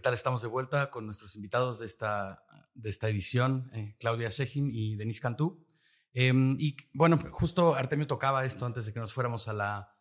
[0.00, 0.14] ¿Qué tal?
[0.14, 4.96] Estamos de vuelta con nuestros invitados de esta, de esta edición, eh, Claudia Shejin y
[4.96, 5.62] Denise Cantú.
[6.14, 9.94] Em, y bueno, justo Artemio tocaba esto antes de que nos fuéramos a la,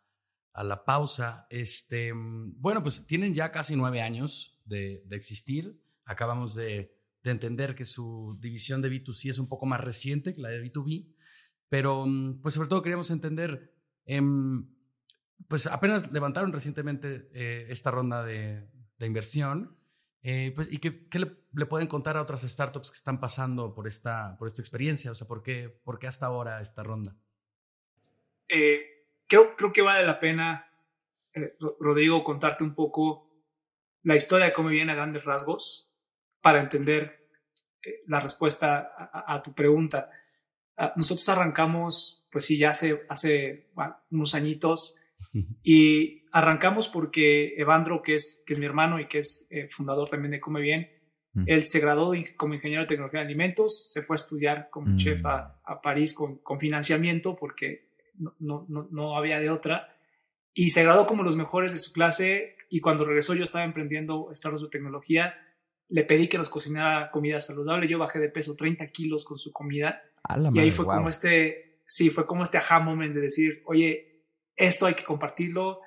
[0.53, 1.47] a la pausa.
[1.49, 5.83] Este, bueno, pues tienen ya casi nueve años de, de existir.
[6.05, 10.47] Acabamos de, entender que su división de B2C es un poco más reciente que la
[10.47, 11.13] de B2B,
[11.67, 14.65] pero mm, pues sobre todo queríamos entender, em,
[15.49, 18.65] pues apenas levantaron recientemente eh, esta ronda de,
[19.01, 19.78] inversión,
[20.21, 24.35] eh, pues, ¿y qué, le, pueden contar a otras startups que están pasando por esta,
[24.37, 25.11] por esta experiencia?
[25.11, 27.15] O sea, ¿por qué, por qué hasta ahora esta ronda?
[28.47, 30.71] Eh, creo, creo que vale la pena,
[31.79, 33.29] Rodrigo, contarte un poco
[34.03, 35.93] la historia de cómo viene a grandes rasgos
[36.41, 37.29] para entender
[37.83, 40.09] eh, la respuesta a, tu pregunta.
[40.75, 43.71] Ah, nosotros arrancamos, pues sí, ya hace, hace
[44.11, 44.99] unos añitos
[45.63, 50.09] y arrancamos porque Evandro, que es, que es mi hermano y que es eh, fundador
[50.09, 50.89] también de Come Bien,
[51.45, 55.23] él se graduó como ingeniero de tecnología de alimentos, se fue a estudiar como chef
[55.25, 59.95] a, a, París con, con, financiamiento porque no, no, no, había de otra
[60.53, 64.29] y se graduó como los mejores de su clase y cuando regresó yo estaba emprendiendo
[64.33, 65.35] startups de tecnología
[65.89, 67.87] le pedí que nos cocinara comida saludable.
[67.87, 70.01] Yo bajé de peso 30 kilos con su comida.
[70.53, 74.23] y ahí fue como este, sí, fue como este aha moment de decir, oye,
[74.55, 75.81] esto hay que compartirlo.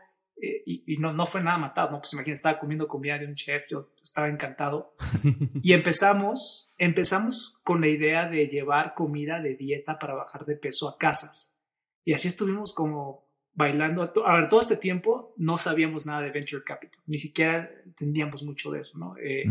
[0.44, 2.00] Eh, y, no, no fue nada matado, ¿no?
[2.00, 4.96] Pues imagínate, estaba comiendo comida de un chef, yo estaba encantado.
[5.62, 10.88] y empezamos, empezamos con la idea de llevar comida de dieta para bajar de peso
[10.88, 11.56] a casas.
[12.04, 14.02] Y así estuvimos como bailando.
[14.26, 18.72] A ver, todo este tiempo no sabíamos nada de Venture Capital, ni siquiera entendíamos mucho
[18.72, 19.16] de eso, ¿no?
[19.18, 19.44] Eh,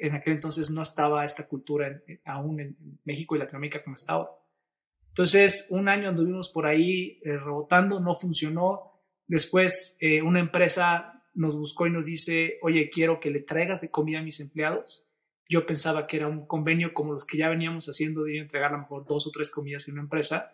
[0.00, 4.30] en aquel entonces no estaba esta cultura aún en México y Latinoamérica como está ahora.
[5.08, 8.87] Entonces, un año anduvimos por ahí eh, rebotando, no funcionó.
[9.28, 13.90] Después, eh, una empresa nos buscó y nos dice, oye, quiero que le traigas de
[13.90, 15.08] comida a mis empleados.
[15.48, 18.86] Yo pensaba que era un convenio como los que ya veníamos haciendo de entregar a
[19.06, 20.52] dos o tres comidas en una empresa.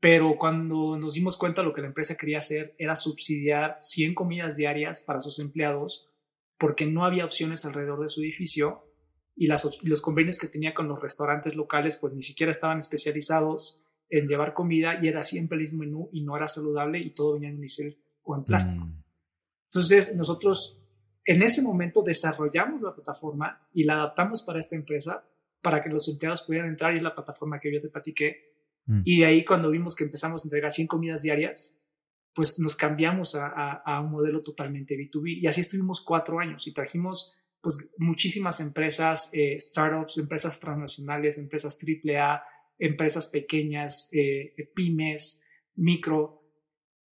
[0.00, 4.56] Pero cuando nos dimos cuenta lo que la empresa quería hacer era subsidiar 100 comidas
[4.56, 6.08] diarias para sus empleados
[6.56, 8.86] porque no había opciones alrededor de su edificio
[9.34, 13.81] y los convenios que tenía con los restaurantes locales pues ni siquiera estaban especializados
[14.12, 17.32] en llevar comida y era siempre el mismo menú y no era saludable y todo
[17.32, 18.84] venía en unicel o en plástico.
[18.84, 19.02] Mm.
[19.64, 20.82] Entonces nosotros
[21.24, 25.26] en ese momento desarrollamos la plataforma y la adaptamos para esta empresa
[25.62, 28.52] para que los empleados pudieran entrar y es la plataforma que yo te platiqué.
[28.84, 29.00] Mm.
[29.04, 31.80] Y de ahí cuando vimos que empezamos a entregar 100 comidas diarias,
[32.34, 35.38] pues nos cambiamos a, un modelo totalmente B2B.
[35.40, 41.78] Y así estuvimos cuatro años y trajimos pues muchísimas empresas, eh, startups, empresas transnacionales, empresas
[41.80, 42.42] AAA,
[42.78, 45.44] empresas pequeñas, eh, pymes,
[45.76, 46.42] micro.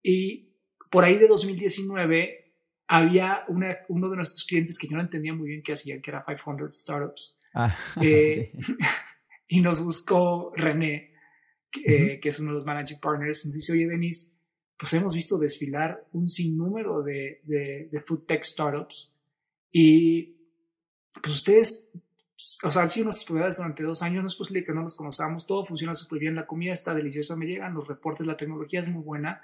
[0.01, 0.55] Y
[0.89, 2.53] por ahí de 2019
[2.87, 6.25] había uno de nuestros clientes que yo no entendía muy bien qué hacían, que era
[6.25, 7.39] 500 Startups.
[7.53, 8.53] Ah, eh,
[9.47, 11.13] y nos buscó René,
[11.69, 14.37] que, que, es uno de los managing partners, y nos dice, oye, Denis,
[14.77, 19.17] pues hemos visto desfilar un sinnúmero de, de, food tech startups
[19.71, 20.37] y
[21.21, 21.91] pues ustedes,
[22.63, 24.93] o sea, han sido nuestros proveedores durante dos años, no es posible que no los
[24.93, 28.79] conozcamos, todo funciona súper bien, la comida está deliciosa, me llegan los reportes, la tecnología
[28.79, 29.41] es muy buena,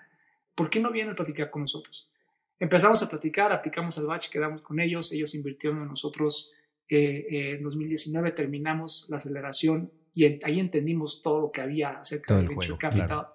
[0.53, 2.11] ¿por qué no vienen a platicar con nosotros?
[2.59, 6.53] Empezamos a platicar, aplicamos al batch, quedamos con ellos, ellos invirtieron en nosotros
[6.87, 12.35] eh, eh, en 2019, terminamos la aceleración y ahí entendimos todo lo que había acerca
[12.35, 13.27] del venture capital.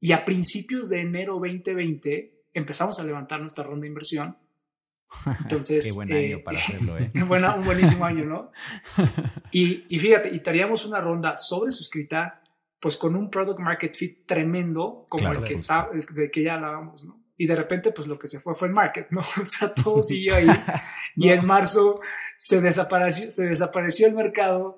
[0.00, 4.36] Y a principios de enero 2020 empezamos a levantar nuestra ronda de inversión.
[5.42, 7.10] Entonces, Qué buen año eh, para hacerlo, ¿eh?
[7.26, 8.52] buena, un buenísimo año, ¿no?
[9.50, 12.42] Y, y fíjate, y teníamos una ronda sobre suscrita,
[12.80, 16.54] pues con un product market fit tremendo, como el que está, el de que ya
[16.54, 17.22] hablábamos, ¿no?
[17.36, 19.20] Y de repente, pues lo que se fue fue el market, ¿no?
[19.20, 20.48] O sea, todo siguió ahí.
[21.14, 22.00] Y en marzo
[22.36, 24.76] se desapareció, se desapareció el mercado,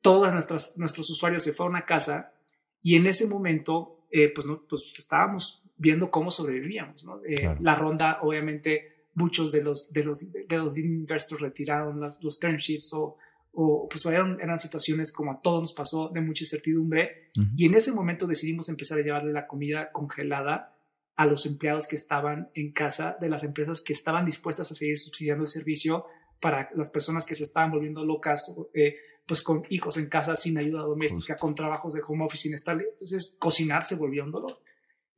[0.00, 2.32] todos nuestros, nuestros usuarios se fueron a casa
[2.80, 7.04] y en ese momento eh, pues, no, pues estábamos viendo cómo sobrevivíamos.
[7.04, 7.20] ¿no?
[7.24, 12.38] Eh, la ronda, obviamente, muchos de los, de los, de los investors retiraron las, los
[12.38, 13.16] term sheets o,
[13.52, 17.30] o pues eran, eran, situaciones como a todos nos pasó de mucha incertidumbre.
[17.56, 20.76] Y en ese momento decidimos empezar a llevarle la comida congelada
[21.16, 24.98] a los empleados que estaban en casa de las empresas que estaban dispuestas a seguir
[24.98, 26.04] subsidiando el servicio
[26.40, 28.54] para las personas que se estaban volviendo locas.
[28.74, 32.84] Eh, pues con hijos en casa sin ayuda doméstica, con trabajos de home office inestable.
[32.90, 34.60] Entonces, cocinar se volvió un dolor.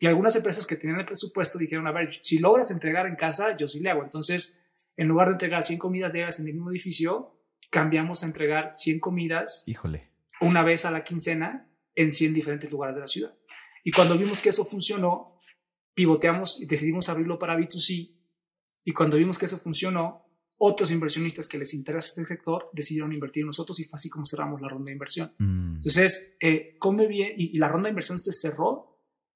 [0.00, 3.56] Y algunas empresas que tenían el presupuesto dijeron, a ver, si logras entregar en casa,
[3.56, 4.02] yo sí le hago.
[4.02, 4.62] Entonces,
[4.96, 7.36] en lugar de entregar 100 comidas diarias en el mismo edificio,
[7.70, 10.10] cambiamos a entregar 100 comidas Híjole.
[10.40, 13.34] una vez a la quincena en 100 diferentes lugares de la ciudad.
[13.84, 15.40] Y cuando vimos que eso funcionó,
[15.94, 18.14] pivoteamos y decidimos abrirlo para B2C.
[18.84, 23.42] Y cuando vimos que eso funcionó, otros inversionistas que les interesa este sector decidieron invertir
[23.42, 25.32] en nosotros y fue así como cerramos la ronda de inversión.
[25.38, 25.74] Mm.
[25.74, 28.87] Entonces, eh, come bien y, la ronda de inversión se cerró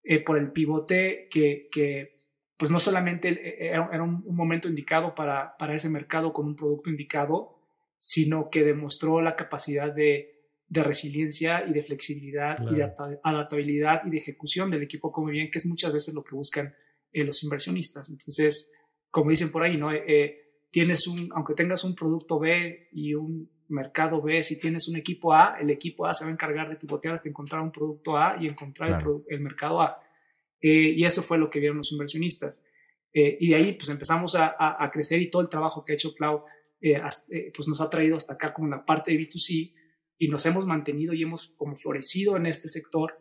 [0.02, 2.22] eh, por el pivote que, que,
[2.56, 6.90] pues no solamente eh, era, un, momento indicado para, para ese mercado con un producto
[6.90, 7.58] indicado,
[7.98, 14.10] sino que demostró la capacidad de, de resiliencia y de flexibilidad y de adaptabilidad y
[14.10, 16.74] de ejecución del equipo Come Bien, que es muchas veces lo que buscan
[17.12, 18.08] los inversionistas.
[18.08, 18.72] Entonces,
[19.12, 19.92] como dicen por ahí, ¿no?
[19.92, 24.96] Eh, tienes un, aunque tengas un producto B y un mercado B, si tienes un
[24.96, 28.16] equipo A, el equipo A se va a encargar de pivotear hasta encontrar un producto
[28.16, 30.00] A y encontrar el, mercado A.
[30.60, 32.64] Eh, y eso fue lo que vieron los inversionistas.
[33.12, 35.94] Eh, y de ahí pues empezamos a, a, crecer y todo el trabajo que ha
[35.94, 36.40] hecho Cloud
[36.80, 37.00] eh,
[37.54, 39.74] pues nos ha traído hasta acá como la parte de B2C
[40.18, 43.18] y nos hemos mantenido y hemos como florecido en este sector.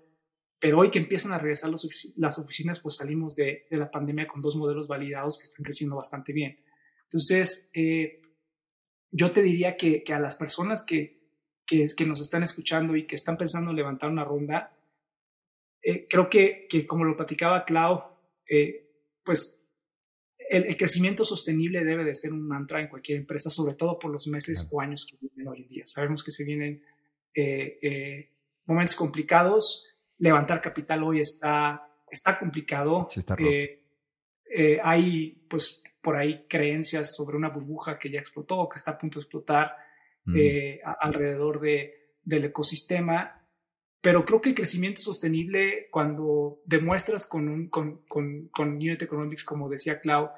[0.60, 4.42] Pero hoy que empiezan a regresar las oficinas, pues salimos de, de la pandemia con
[4.42, 6.64] dos modelos validados que están creciendo bastante bien.
[7.12, 8.22] Entonces, eh,
[9.12, 11.20] yo te diría que, a las personas que,
[11.66, 14.76] que, nos están escuchando y que están pensando en levantar una ronda,
[15.82, 18.04] eh, creo que, que, como lo platicaba Clau,
[18.48, 18.90] eh,
[19.24, 19.66] pues
[20.50, 24.28] el, crecimiento sostenible debe de ser un mantra en cualquier empresa, sobre todo por los
[24.28, 25.84] meses o años que vienen hoy en día.
[25.86, 26.84] Sabemos que se vienen
[28.66, 29.88] momentos complicados,
[30.18, 33.08] levantar capital hoy está, está complicado.
[33.16, 33.36] está
[34.54, 38.92] eh, hay pues por ahí creencias sobre una burbuja que ya explotó o que está
[38.92, 39.76] a punto de explotar
[40.26, 40.36] mm.
[40.36, 43.38] eh, alrededor de, del ecosistema.
[44.02, 49.44] Pero creo que el crecimiento sostenible, cuando demuestras con, un, con, con, con Unit Economics,
[49.44, 50.32] como decía Clau,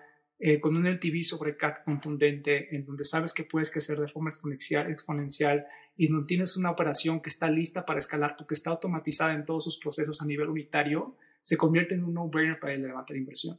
[0.46, 4.28] eh, con un LTV sobre CAC contundente, en donde sabes que puedes crecer de forma
[4.28, 9.34] exponencial, exponencial y donde tienes una operación que está lista para escalar porque está automatizada
[9.34, 13.16] en todos sus procesos a nivel unitario, se convierte en un no-brainer para el levantar
[13.16, 13.58] inversión.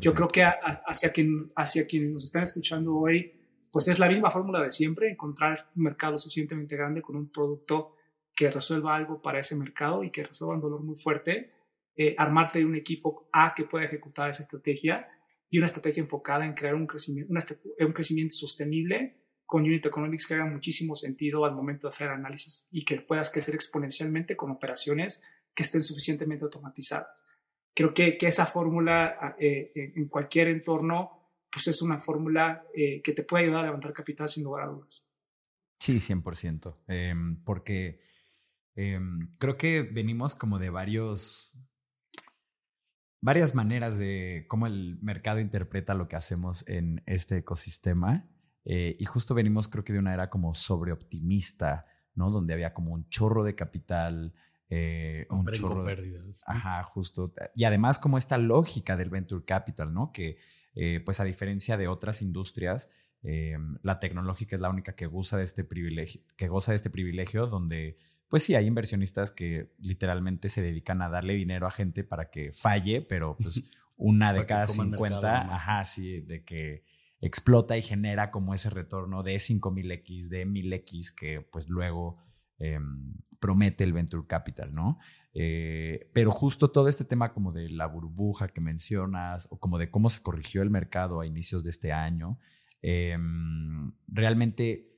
[0.00, 3.32] Yo creo que hacia quien, hacia quien nos están escuchando hoy,
[3.70, 7.96] pues es la misma fórmula de siempre, encontrar un mercado suficientemente grande con un producto
[8.34, 11.52] que resuelva algo para ese mercado y que resuelva un dolor muy fuerte,
[11.96, 15.08] eh, armarte de un equipo A que pueda ejecutar esa estrategia
[15.48, 17.32] y una estrategia enfocada en crear un crecimiento,
[17.78, 22.68] un crecimiento sostenible con Unit Economics que haga muchísimo sentido al momento de hacer análisis
[22.70, 25.22] y que puedas crecer exponencialmente con operaciones
[25.54, 27.08] que estén suficientemente automatizadas.
[27.74, 31.18] Creo que, que esa fórmula ah, eh, eh, en cualquier entorno
[31.50, 34.68] pues es una fórmula eh, que te puede ayudar a levantar capital sin lugar a
[34.68, 35.12] dudas.
[35.78, 36.76] Sí, 100%.
[36.86, 38.00] Em, porque
[38.74, 41.54] em, creo que venimos como de varios,
[43.20, 48.28] varias maneras de cómo el mercado interpreta lo que hacemos en este ecosistema.
[48.64, 52.30] y justo venimos creo que de una era como sobreoptimista, ¿no?
[52.30, 54.32] Donde había como un chorro de capital,
[54.74, 56.42] eh, un chorro, pérdidas.
[56.46, 57.34] Ajá, justo.
[57.54, 60.12] Y además como esta lógica del venture capital, ¿no?
[60.12, 60.38] Que
[60.74, 62.88] eh, pues a diferencia de otras industrias,
[63.22, 66.88] eh, la tecnológica es la única que goza de este privilegio, que goza de este
[66.88, 67.98] privilegio donde
[68.28, 72.50] pues sí hay inversionistas que literalmente se dedican a darle dinero a gente para que
[72.52, 73.62] falle, pero pues
[73.98, 76.82] una de cada 50, ajá, sí, de que
[77.20, 82.16] explota y genera como ese retorno de 5000X, de 1000X que pues luego
[82.62, 85.00] Em, promete el venture capital, ¿no?
[85.34, 89.90] Eh, pero justo todo este tema como de la burbuja que mencionas o como de
[89.90, 92.38] cómo se corrigió el mercado a inicios de este año,
[92.80, 94.92] em, realmente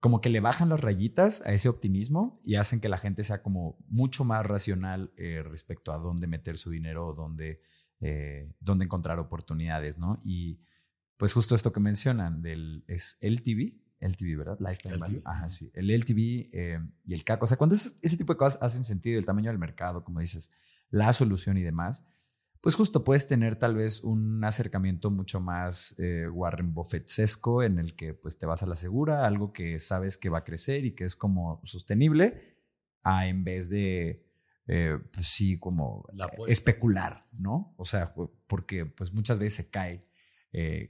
[0.00, 3.42] como que le bajan las rayitas a ese optimismo y hacen que la gente sea
[3.42, 7.60] como mucho más racional eh, respecto a dónde meter su dinero o dónde,
[8.00, 10.22] eh, dónde encontrar oportunidades, ¿no?
[10.24, 10.60] Y
[11.18, 14.58] pues justo esto que mencionan del es LTV, LTV, ¿verdad?
[14.60, 15.22] Lifetime Value.
[15.24, 15.70] Ajá, sí.
[15.74, 17.42] El LTV eh, y el CAC.
[17.42, 20.50] O sea, cuando ese, tipo de cosas hacen sentido, el tamaño del mercado, como dices,
[20.90, 22.06] la solución y demás,
[22.60, 27.94] pues justo puedes tener tal vez un acercamiento mucho más eh, Warren Buffett-sesco en el
[27.94, 30.94] que pues te vas a la segura, algo que sabes que va a crecer y
[30.94, 32.56] que es como sostenible,
[33.02, 34.26] a en vez de,
[34.66, 36.06] eh, pues sí, como
[36.46, 37.74] especular, ¿no?
[37.76, 38.12] O sea,
[38.46, 40.04] porque pues muchas veces se cae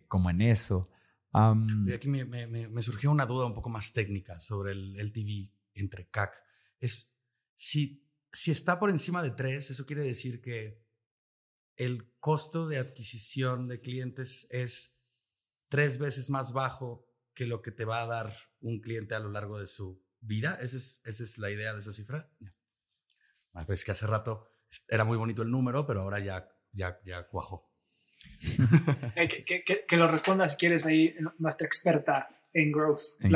[0.08, 0.88] como en eso
[1.32, 6.34] y aquí me, surgió una duda un poco más técnica sobre el LTV entre CAC.
[6.80, 7.16] Es,
[7.54, 10.82] si, si está por encima de 3, eso quiere decir que
[11.76, 15.00] el costo de adquisición de clientes es
[15.68, 19.30] tres veces más bajo que lo que te va a dar un cliente a lo
[19.30, 20.58] largo de su vida.
[20.60, 22.32] ¿Esa es, esa es la idea de esa cifra?
[23.52, 24.50] A veces que hace rato
[24.88, 27.67] era muy bonito el número, pero ahora ya, ya cuajó.
[29.16, 29.28] Eh,
[29.86, 33.00] que, lo responda si quieres ahí nuestra experta en growth.
[33.20, 33.32] En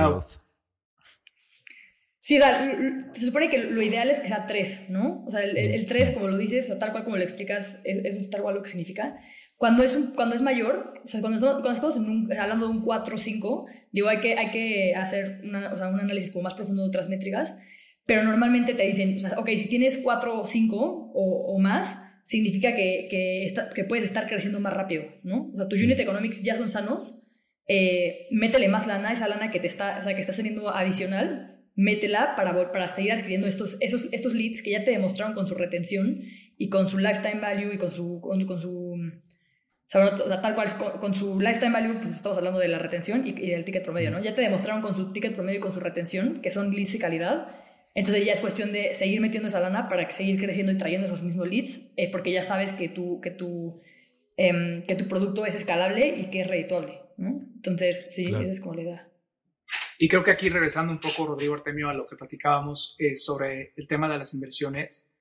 [2.20, 5.24] Sí, o sea, se supone que lo ideal es que sea 3, ¿no?
[5.26, 8.30] O sea, el, 3, como lo dices, o tal cual como lo explicas, eso es
[8.30, 9.18] tal cual lo que significa.
[9.56, 11.96] Cuando es, cuando es mayor, o sea, cuando, cuando estamos
[12.38, 15.88] hablando de un 4 o 5, digo, hay que, hay que hacer una, o sea,
[15.88, 17.56] un análisis como más profundo de otras métricas,
[18.06, 21.98] pero normalmente te dicen, o sea, ok, si tienes 4 o 5 o, o más,
[22.24, 25.50] significa que, que, que, puedes estar creciendo más rápido, ¿no?
[25.52, 27.18] O sea, tus unit economics ya son sanos,
[27.68, 31.60] eh, métele más lana, esa lana que te está, o sea, que estás teniendo adicional,
[31.74, 35.54] métela para, para seguir adquiriendo estos, esos, estos leads que ya te demostraron con su
[35.54, 36.22] retención
[36.58, 38.98] y con su lifetime value y con su, con, su o
[39.86, 40.68] sea, tal cual,
[41.00, 44.10] con, su lifetime value, pues estamos hablando de la retención y, y, del ticket promedio,
[44.10, 44.22] ¿no?
[44.22, 46.98] Ya te demostraron con su ticket promedio y con su retención, que son leads y
[46.98, 47.48] calidad,
[47.95, 51.22] entonces ya es cuestión de seguir metiendo esa lana para seguir creciendo y trayendo esos
[51.22, 53.82] mismos leads, eh, porque ya sabes que tu, que, tu,
[54.36, 57.01] em, que tu producto es escalable y que es redituable.
[57.18, 57.28] ¿no?
[57.55, 59.09] Entonces, sí, esa es como la idea.
[59.99, 63.72] Y creo que aquí regresando un poco, Rodrigo Artemio, a lo que platicábamos eh, sobre
[63.76, 65.12] el tema de las inversiones,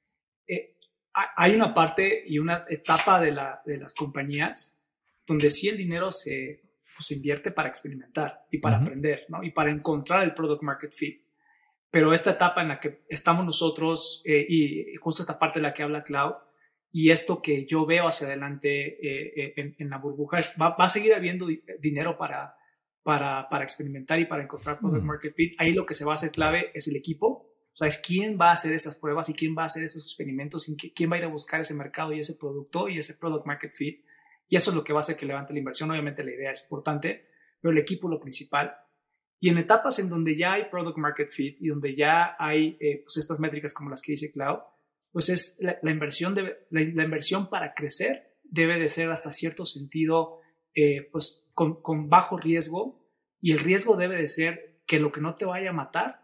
[0.47, 0.77] eh,
[1.13, 4.81] hay una parte y una etapa de, la, de las compañías
[5.27, 6.63] donde sí el dinero se,
[6.95, 9.43] pues, invierte para experimentar y para aprender, ¿no?
[9.43, 11.21] Y para encontrar el product market fit
[11.91, 15.73] pero esta etapa en la que estamos nosotros eh, y justo esta parte de la
[15.73, 16.35] que habla Cloud
[16.91, 20.87] y esto que yo veo hacia adelante eh, eh, en, la burbuja es, va, a
[20.87, 21.47] seguir habiendo
[21.79, 22.55] dinero para,
[23.03, 25.53] para, para, experimentar y para encontrar product market fit.
[25.57, 27.47] Ahí lo que se va a hacer clave es el equipo.
[27.73, 30.03] O sea, es quién va a hacer esas pruebas y quién va a hacer esos
[30.03, 33.13] experimentos y quién va a ir a buscar ese mercado y ese producto y ese
[33.13, 34.03] product market fit.
[34.49, 35.89] Y eso es lo que va a hacer que levante la inversión.
[35.91, 37.29] Obviamente la idea es importante,
[37.61, 38.75] pero el equipo es lo principal.
[39.43, 43.01] Y en etapas en donde ya hay product market fit y donde ya hay eh,
[43.03, 44.59] pues estas métricas como las que dice Cloud,
[45.11, 50.41] pues es la, inversión, debe, la, inversión para crecer debe de ser hasta cierto sentido
[50.75, 53.03] eh, pues con, con bajo riesgo.
[53.41, 56.21] Y el riesgo debe de ser que lo que no te vaya a matar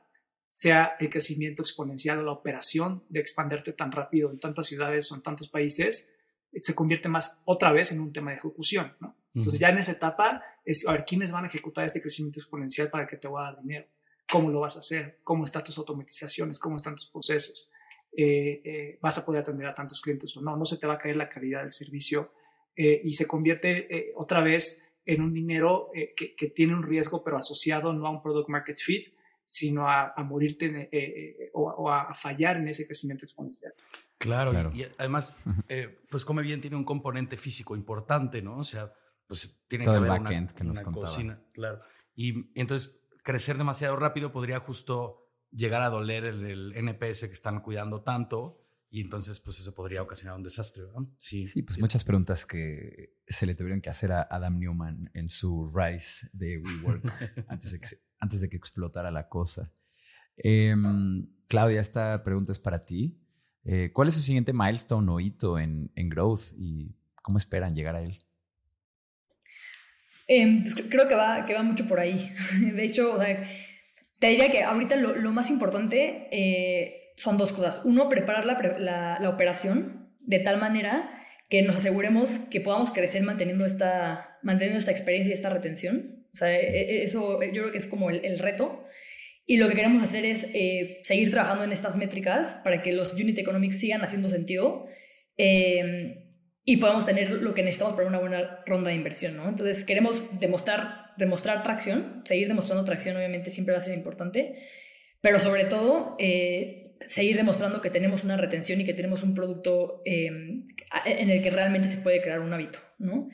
[0.52, 5.16] sea el crecimiento exponencial o la operación de expanderte tan rápido en tantas ciudades o
[5.16, 6.16] en tantos países,
[6.62, 9.16] se convierte más otra vez en un tema de ejecución, ¿no?
[9.34, 12.90] Entonces ya en esa etapa es a ver quiénes van a ejecutar este crecimiento exponencial
[12.90, 13.86] para que te voy a dar dinero,
[14.32, 17.70] cómo lo vas a hacer, cómo están tus automatizaciones, cómo están tus procesos,
[18.12, 20.96] eh, eh, vas a poder atender a tantos clientes o no, no se te va
[20.96, 22.34] a caer la calidad del servicio
[22.76, 27.38] eh, y se convierte otra vez en un dinero que, que, tiene un riesgo pero
[27.38, 29.14] asociado no a un product market fit,
[29.48, 33.74] sino a, morirte eh, eh, o, a fallar en ese crecimiento exponencial.
[34.18, 35.40] Claro, Y, además,
[35.70, 38.58] eh, pues Come Bien tiene un componente físico importante, ¿no?
[38.58, 38.92] O sea,
[39.26, 41.82] pues tiene que haber una, que nos cocina, claro.
[42.14, 47.62] Y, entonces, crecer demasiado rápido podría justo llegar a doler el, el, NPS que están
[47.62, 51.04] cuidando tanto y entonces, pues eso podría ocasionar un desastre, ¿verdad?
[51.18, 55.30] Sí, sí pues muchas preguntas que se le tuvieron que hacer a Adam Newman en
[55.30, 57.04] su Rise de WeWork
[57.48, 57.88] antes, de que,
[58.20, 59.72] antes de que explotara la cosa.
[60.38, 63.18] Em, Claudia, esta pregunta es para ti.
[63.64, 67.96] Eh, ¿Cuál es su siguiente milestone o hito en, en Growth y cómo esperan llegar
[67.96, 68.20] a él?
[70.28, 72.34] Em, pues creo que va, que va mucho por ahí.
[72.74, 73.48] De hecho, o sea,
[74.20, 77.82] te diría que ahorita lo, lo más importante eh, son dos cosas.
[77.86, 81.10] Uno, preparar la, la, operación de tal manera
[81.50, 86.17] que nos aseguremos que podamos crecer manteniendo esta, manteniendo esta experiencia y esta retención.
[86.38, 88.86] O sea, e, e, eso yo creo que es como el, reto.
[89.48, 93.14] Y lo que queremos hacer es eh, seguir trabajando en estas métricas para que los
[93.14, 94.86] unit economics sigan haciendo sentido
[95.36, 96.26] eh,
[96.64, 99.36] y podamos tener lo que necesitamos para una buena ronda de inversión.
[99.36, 99.50] ¿no?
[99.50, 104.54] Entonces, queremos demostrar, demostrar tracción, seguir demostrando tracción, obviamente, siempre va a ser importante,
[105.22, 110.04] pero sobre todo, eh, seguir demostrando que tenemos una retención y que tenemos un producto
[110.06, 110.68] em,
[111.06, 113.28] en el que realmente se puede crear un hábito, ¿no?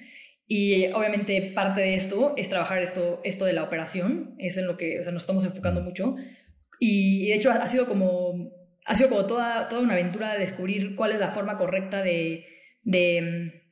[0.56, 4.78] Y obviamente parte de esto es trabajar esto, esto de la operación, es en lo
[4.78, 6.16] que nos estamos enfocando mucho.
[6.80, 8.52] Y de hecho ha sido como,
[8.86, 12.46] ha sido como toda, toda una aventura de descubrir cuál es la forma correcta de,
[12.84, 13.64] de,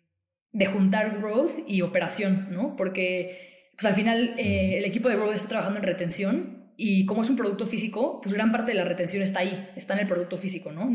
[0.53, 2.75] de juntar growth y operación, ¿no?
[2.75, 7.21] Porque pues al final eh, el equipo de growth está trabajando en retención y como
[7.21, 10.07] es un producto físico, pues gran parte de la retención está ahí, está en el
[10.07, 10.89] producto físico, ¿no?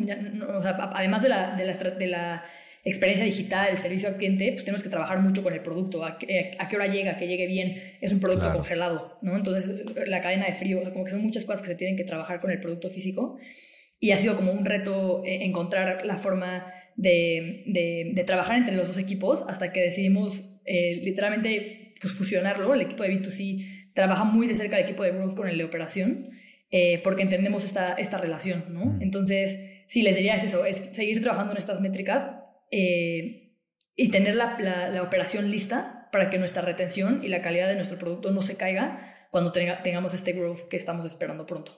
[0.95, 2.45] además de la, de, la, de la,
[2.87, 6.19] experiencia digital, el servicio al cliente, pues tenemos que trabajar mucho con el producto, a,
[6.19, 9.37] qué hora llega, que llegue bien, es un producto congelado, ¿no?
[9.37, 12.41] Entonces, la cadena de frío, como que son muchas cosas que se tienen que trabajar
[12.41, 13.39] con el producto físico
[13.99, 18.87] y ha sido como un reto eh, encontrar la forma de, de, trabajar entre los
[18.87, 24.47] dos equipos hasta que decidimos eh, literalmente pues, fusionarlo, el equipo de B2C trabaja muy
[24.47, 26.31] de cerca el equipo de growth con el de operación,
[26.71, 28.87] eh, porque entendemos esta, esta relación, ¿no?
[28.87, 29.03] Mm.
[29.03, 32.31] Entonces, sí, les diría es eso, es seguir trabajando en estas métricas
[32.77, 33.55] eh,
[33.95, 37.99] y tener la, la, operación lista para que nuestra retención y la calidad de nuestro
[37.99, 41.73] producto no se caiga cuando tenga, tengamos este growth que estamos esperando pronto.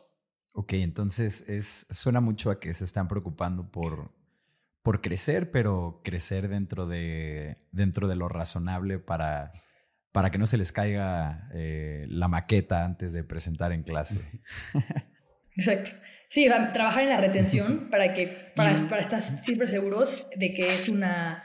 [0.52, 4.10] Ok, entonces es, suena mucho a que se están preocupando por,
[4.82, 9.52] por crecer, pero crecer dentro de, dentro de lo razonable para
[10.12, 14.20] para que no se les caiga eh, la maqueta antes de presentar en clase.
[15.56, 15.90] Exacto.
[16.28, 20.88] Sí, trabajar en la retención para que para, para, estar siempre seguros de que es
[20.88, 21.44] una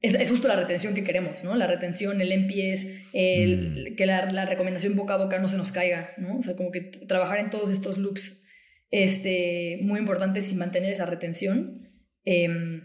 [0.00, 1.56] es, justo la retención que queremos, ¿no?
[1.56, 3.96] La retención, el NPS, el, mm.
[3.96, 6.38] que la, la, recomendación boca a boca no se nos caiga, ¿no?
[6.38, 8.44] O sea, como que trabajar en todos estos loops
[8.90, 11.90] este, muy importantes y mantener esa retención.
[12.24, 12.82] Eh,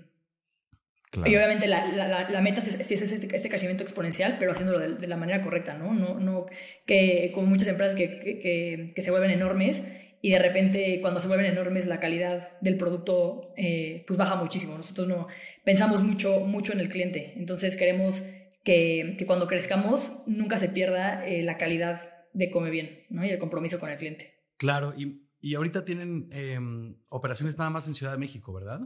[1.26, 5.08] y obviamente la, la, la meta es, es, este, este, crecimiento exponencial, pero haciéndolo de,
[5.08, 5.94] la manera correcta, ¿no?
[5.94, 6.48] No, no
[6.88, 9.84] que como muchas empresas que, que, que, se vuelven enormes
[10.24, 14.78] y de repente cuando se vuelven enormes la calidad del producto eh, pues baja muchísimo.
[14.78, 15.28] Nosotros no
[15.66, 18.24] pensamos mucho, mucho en el cliente, entonces queremos
[18.64, 23.26] que, que cuando crezcamos nunca se pierda eh, la calidad de Come Bien ¿no?
[23.26, 24.34] y el compromiso con el cliente.
[24.56, 28.80] Claro, y, y ahorita tienen em, operaciones nada más en Ciudad de México, ¿verdad?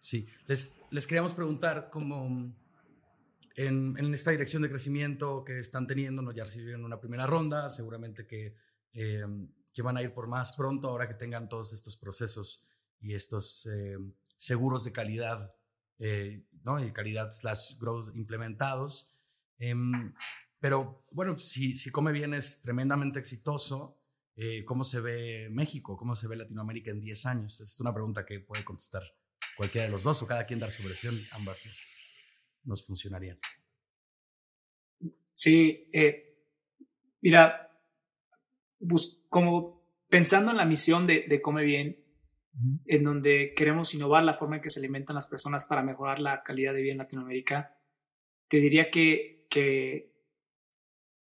[0.00, 2.54] Sí, les, les queríamos preguntar cómo
[3.56, 6.30] en, en, esta dirección de crecimiento que están teniendo, ¿no?
[6.32, 8.54] ya recibieron una primera ronda, seguramente que,
[8.92, 9.24] eh,
[9.74, 12.66] que van a ir por más pronto ahora que tengan todos estos procesos
[13.00, 13.98] y estos eh,
[14.36, 15.54] seguros de calidad,
[15.98, 16.82] eh, ¿no?
[16.82, 19.14] y calidad slash growth implementados.
[19.58, 20.14] Em,
[20.58, 24.00] pero bueno, si, si Come Bien es tremendamente exitoso,
[24.64, 25.96] ¿cómo se ve México?
[25.96, 27.60] ¿Cómo se ve Latinoamérica en 10 años?
[27.60, 29.02] Es una pregunta que puede contestar
[29.56, 31.92] cualquiera de los dos o cada quien dar su versión, ambas nos,
[32.64, 33.38] nos funcionarían.
[35.32, 36.38] Sí, eh,
[37.20, 37.73] mira,
[39.28, 42.04] como pensando en la misión de, de Come Bien,
[42.86, 46.42] en donde queremos innovar la forma en que se alimentan las personas para mejorar la
[46.42, 47.76] calidad de vida en Latinoamérica,
[48.48, 50.14] te diría que, que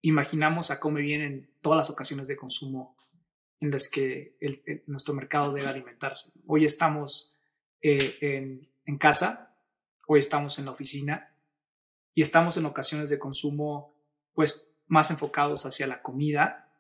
[0.01, 2.97] imaginamos a Come Bien en todas las ocasiones de consumo
[3.61, 4.37] en las que
[4.87, 6.33] nuestro mercado debe alimentarse.
[6.47, 7.41] Hoy estamos
[7.81, 9.57] eh, en, en casa,
[10.09, 11.33] hoy estamos en la oficina
[12.13, 13.95] y estamos en ocasiones de consumo
[14.33, 16.72] pues más enfocados hacia la comida,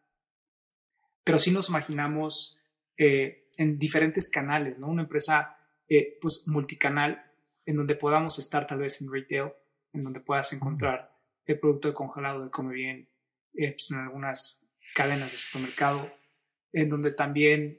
[1.24, 2.60] pero sí nos imaginamos
[2.96, 4.88] eh, en diferentes canales, ¿no?
[4.88, 5.56] Una empresa
[5.88, 7.24] eh, pues multicanal
[7.64, 9.52] en donde podamos estar tal vez en retail,
[9.92, 11.12] en donde puedas encontrar
[11.44, 13.08] el producto de congelado de Come Bien
[13.54, 16.10] eh, pues, en algunas cadenas de supermercado,
[16.72, 17.78] en donde también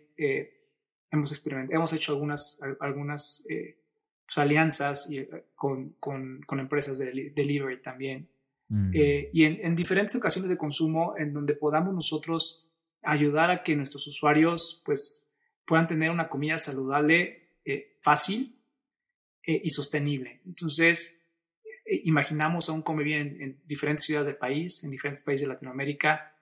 [1.12, 5.10] hemos experimentado, hemos hecho algunas, algunas pues, alianzas
[5.56, 8.30] con, con, con, empresas de delivery también,
[8.74, 8.92] Mm.
[8.94, 12.68] Eh, y en, diferentes ocasiones de consumo en donde podamos nosotros
[13.04, 15.32] ayudar a que nuestros usuarios pues
[15.66, 18.60] puedan tener una comida saludable, eh, fácil
[19.46, 20.42] eh, y sostenible.
[20.46, 21.22] Entonces,
[22.04, 26.36] imaginamos a un come bien en, diferentes ciudades del país, en diferentes países de Latinoamérica,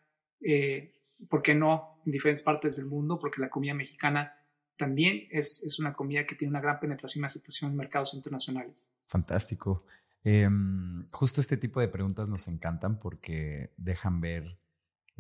[1.29, 3.19] ¿por qué no en diferentes partes del mundo?
[3.19, 4.35] Porque la comida mexicana
[4.77, 8.95] también es, es una comida que tiene una gran penetración y aceptación en mercados internacionales.
[9.05, 9.85] Fantástico.
[10.23, 14.57] Em, justo este tipo de preguntas nos encantan porque dejan ver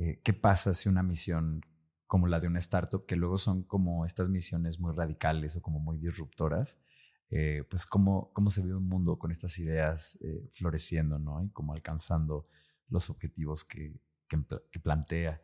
[0.01, 1.61] eh, qué pasa si una misión
[2.07, 5.79] como la de una startup, que luego son como estas misiones muy radicales o como
[5.79, 6.77] muy disruptoras,
[7.29, 11.41] eh, pues cómo, cómo se ve un mundo con estas ideas eh, floreciendo, ¿no?
[11.43, 12.47] Y como alcanzando
[12.89, 15.41] los objetivos que, que plantea.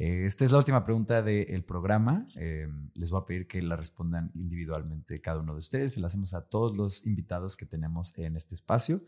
[0.00, 2.26] Eh, esta es la última pregunta del programa.
[2.34, 5.92] Eh, les voy a pedir que la respondan individualmente cada uno de ustedes.
[5.92, 9.02] Se la hacemos a todos los invitados que tenemos en este espacio.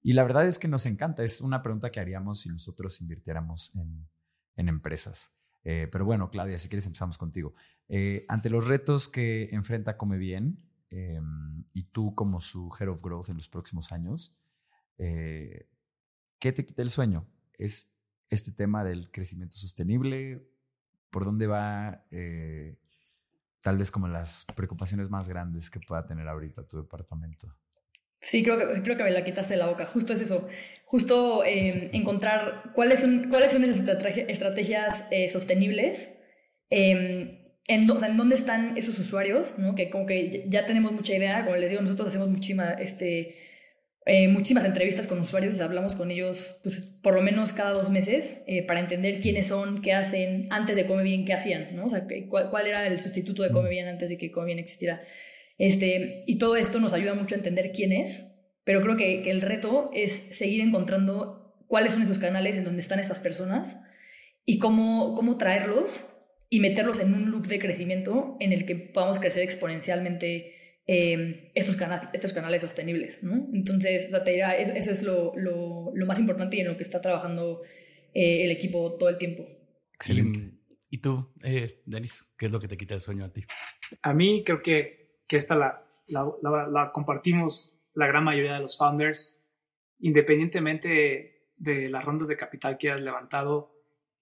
[0.00, 1.24] Y la verdad es que nos encanta.
[1.24, 4.08] Es una pregunta que haríamos si nosotros invirtiéramos en,
[4.66, 5.36] empresas.
[5.62, 7.54] Eh, pero bueno, Claudia, si quieres empezamos contigo.
[8.26, 10.58] ante los retos que enfrenta Come Bien
[11.74, 14.34] y tú como su Head of Growth en los próximos años,
[14.96, 17.26] ¿qué te quita el sueño?
[17.58, 17.98] ¿Es
[18.30, 20.46] este tema del crecimiento sostenible?
[21.10, 22.78] ¿Por dónde va eh,
[23.60, 27.54] tal vez como las preocupaciones más grandes que pueda tener ahorita tu departamento?
[28.20, 29.86] Sí, creo que, creo que me la quitaste de la boca.
[29.86, 30.48] Justo es eso.
[30.84, 33.84] Justo em, encontrar cuáles son, cuáles son esas
[34.28, 36.14] estrategias eh, sostenibles.
[36.70, 39.74] Em, en, o sea, en, dónde están esos usuarios, ¿no?
[39.74, 43.36] Que como que ya tenemos mucha idea, como les digo, nosotros hacemos muchísima, este,
[44.06, 48.42] eh, muchísimas entrevistas con usuarios, hablamos con ellos pues, por lo menos cada dos meses
[48.46, 51.84] eh, para entender quiénes son, qué hacen, antes de Come Bien, qué hacían, ¿no?
[51.84, 54.58] O sea, cuál, cuál era el sustituto de Come Bien antes de que Come Bien
[54.58, 55.02] existiera.
[55.58, 58.24] Este, y todo esto nos ayuda mucho a entender quién es,
[58.64, 62.80] pero creo que, que el reto es seguir encontrando cuáles son esos canales en donde
[62.80, 63.80] están estas personas
[64.44, 66.06] y cómo, cómo traerlos
[66.48, 70.58] y meterlos en un loop de crecimiento en el que podamos crecer exponencialmente
[70.90, 73.46] Em, estos, canales, estos canales sostenibles, ¿no?
[73.52, 76.78] Entonces, o sea, te dirá, eso, es lo, lo, lo, más importante y en lo
[76.78, 77.60] que está trabajando
[78.14, 79.46] eh, el equipo todo el tiempo.
[79.92, 80.54] Excelente.
[80.88, 83.44] ¿Y, tú, eh, Denis, qué es lo que te quita el sueño a ti?
[84.00, 88.76] A mí creo que, que esta la, la, la, compartimos la gran mayoría de los
[88.76, 89.46] founders,
[90.00, 93.72] independientemente de, las rondas de capital que hayas levantado,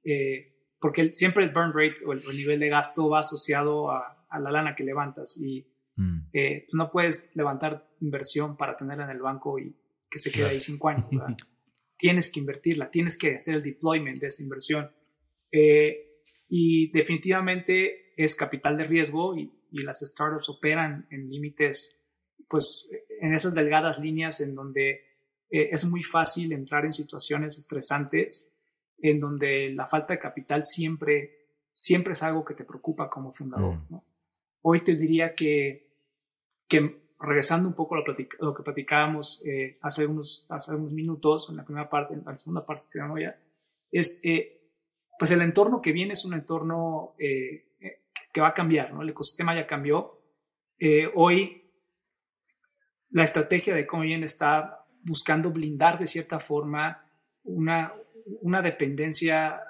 [0.04, 4.38] eh, porque siempre el burn rate o el, nivel de gasto va asociado a, a
[4.38, 6.28] la lana que levantas y Mm.
[6.32, 9.74] Eh, pues no puedes levantar inversión para tenerla en el banco y
[10.08, 11.06] que se quede ahí cinco años.
[11.98, 14.90] tienes que invertirla, tienes que hacer el deployment de esa inversión.
[15.50, 22.02] Eh, y definitivamente es capital de riesgo y, las startups operan en límites,
[22.48, 22.88] pues
[23.20, 24.90] en esas delgadas líneas en donde
[25.50, 28.54] eh, es muy fácil entrar en situaciones estresantes,
[28.98, 33.76] en donde la falta de capital siempre, siempre es algo que te preocupa como fundador.
[33.88, 33.96] Mm.
[34.62, 35.86] Hoy te diría que
[36.68, 41.56] que regresando un poco a lo, que platicábamos eh, hace, unos, hace unos minutos, en
[41.56, 43.38] la primera parte, en la segunda parte que ya,
[43.90, 44.60] es, eh,
[45.18, 47.65] pues el entorno que viene es un entorno eh,
[48.36, 49.00] que va a cambiar, ¿no?
[49.00, 50.20] El ecosistema ya cambió.
[51.14, 51.72] hoy
[53.08, 57.02] la estrategia de viene está buscando blindar de cierta forma
[57.44, 57.94] una,
[58.42, 59.62] una dependencia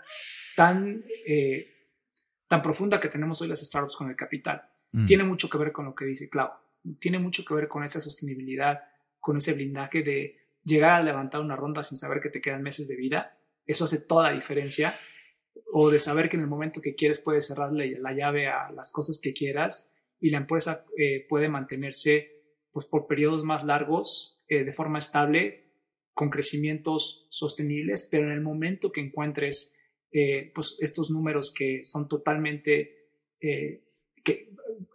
[0.56, 1.04] tan,
[2.48, 4.62] tan profunda que tenemos hoy las startups con el capital.
[4.90, 5.04] Mm.
[5.04, 6.50] Tiene mucho que ver con lo que dice Clau
[6.98, 8.84] tiene mucho que ver con esa sostenibilidad,
[9.18, 12.88] con ese blindaje de llegar a levantar una ronda sin saber que te quedan meses
[12.88, 13.38] de vida.
[13.64, 14.98] Eso hace toda la diferencia.
[15.72, 18.90] O de saber que en el momento que quieres puedes cerrarle la llave a las
[18.90, 22.42] cosas que quieras y la empresa eh, puede mantenerse
[22.72, 25.64] pues, por periodos más largos eh, de forma estable,
[26.14, 29.76] con crecimientos sostenibles, pero en el momento que encuentres
[30.12, 33.84] eh, pues estos números que son totalmente, que,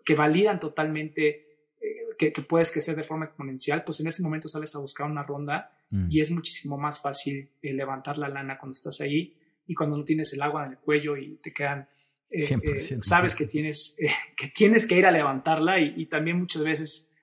[0.04, 1.70] que, validan totalmente
[2.18, 5.22] que, que, puedes crecer de forma exponencial, pues en ese momento sales a buscar una
[5.22, 6.08] ronda mm.
[6.10, 10.34] y es muchísimo más fácil levantar la lana cuando estás ahí y cuando no tienes
[10.34, 11.88] el agua en el cuello y te quedan
[12.32, 16.64] eh, eh, sabes que tienes, eh, que tienes que ir a levantarla y, también muchas
[16.64, 17.14] veces,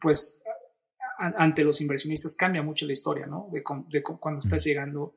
[0.00, 0.42] pues,
[1.18, 3.48] ante los inversionistas cambia mucho la historia, ¿no?
[3.50, 5.16] De, cuando estás llegando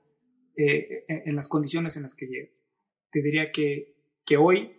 [0.55, 2.63] en, las condiciones en las que llegas.
[3.11, 4.73] Te diría que, que hoy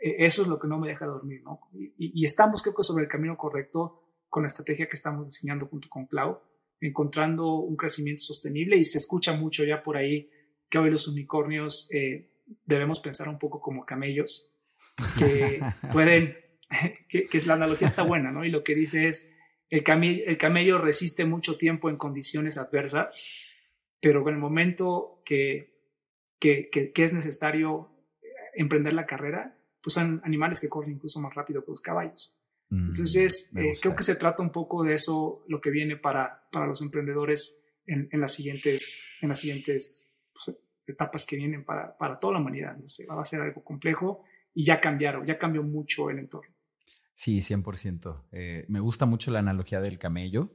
[0.00, 1.60] eso es lo que no me deja dormir, ¿no?
[1.72, 5.88] Y, estamos, creo que, sobre el camino correcto con la estrategia que estamos diseñando junto
[5.88, 6.36] con Cloud,
[6.80, 10.30] encontrando un crecimiento sostenible y se escucha mucho ya por ahí
[10.68, 11.90] que hoy los unicornios
[12.64, 14.54] debemos pensar un poco como camellos,
[15.18, 15.60] que
[15.92, 16.36] pueden,
[17.08, 18.44] que, que, la analogía está buena, ¿no?
[18.44, 19.36] Y lo que dice es,
[19.70, 23.30] el camello, el camello resiste mucho tiempo en condiciones adversas,
[24.00, 25.78] pero en el momento que,
[26.38, 27.90] que, que, es necesario
[28.54, 32.37] emprender la carrera, pues son animales que corren incluso más rápido que los caballos.
[32.70, 36.48] Mm, Entonces, eh, creo que se trata un poco de eso, lo que viene para,
[36.52, 40.56] para los emprendedores en, en las siguientes, en las siguientes pues,
[40.86, 42.76] etapas que vienen para, para toda la humanidad.
[43.10, 46.54] va a ser algo complejo y ya cambiaron, ya cambió mucho el entorno.
[47.14, 48.26] Sí, 100%.
[48.32, 50.52] Eh, me gusta mucho la analogía del camello.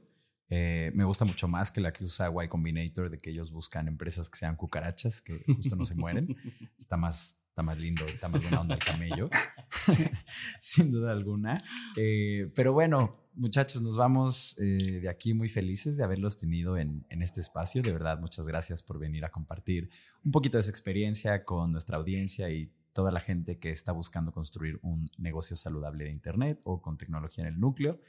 [0.50, 3.88] Eh, me gusta mucho más que la que usa Y Combinator, de que ellos buscan
[3.88, 6.36] empresas que sean cucarachas, que justo no se mueren.
[6.78, 9.30] Está más, está más lindo, está más buena onda el camello,
[10.60, 11.64] sin duda alguna.
[11.96, 17.04] Eh, pero bueno, muchachos, nos vamos eh, de aquí muy felices de haberlos tenido en,
[17.08, 17.82] este espacio.
[17.82, 19.88] De verdad, muchas gracias por venir a compartir
[20.24, 24.32] un poquito de su experiencia con nuestra audiencia y toda la gente que está buscando
[24.32, 28.00] construir un negocio saludable de Internet o con tecnología en el núcleo.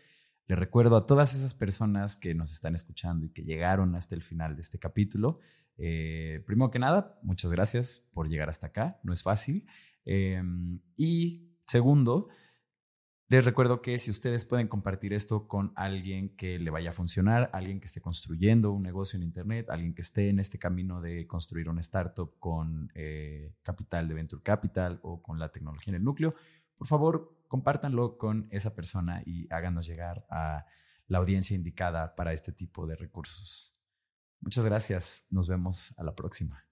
[0.48, 4.22] Les recuerdo a todas esas personas que nos están escuchando y que llegaron hasta el
[4.22, 5.40] final de este capítulo.
[5.78, 9.00] Eh, primero que nada, muchas gracias por llegar hasta acá.
[9.04, 9.66] No es fácil.
[10.06, 12.30] Em, y segundo,
[13.28, 17.50] les recuerdo que si ustedes pueden compartir esto con alguien que le vaya a funcionar,
[17.54, 21.26] alguien que esté construyendo un negocio en Internet, alguien que esté en este camino de
[21.26, 26.04] construir una startup con eh, capital de Venture Capital o con la tecnología en el
[26.04, 26.36] núcleo,
[26.78, 30.66] por favor, compártanlo con esa persona y háganos llegar a
[31.08, 33.76] la audiencia indicada para este tipo de recursos.
[34.42, 35.28] Muchas gracias.
[35.30, 36.64] Nos vemos a la próxima.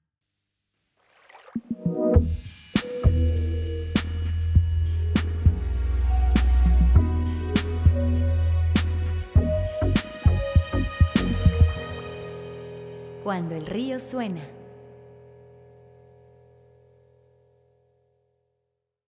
[13.24, 14.62] Cuando el río suena.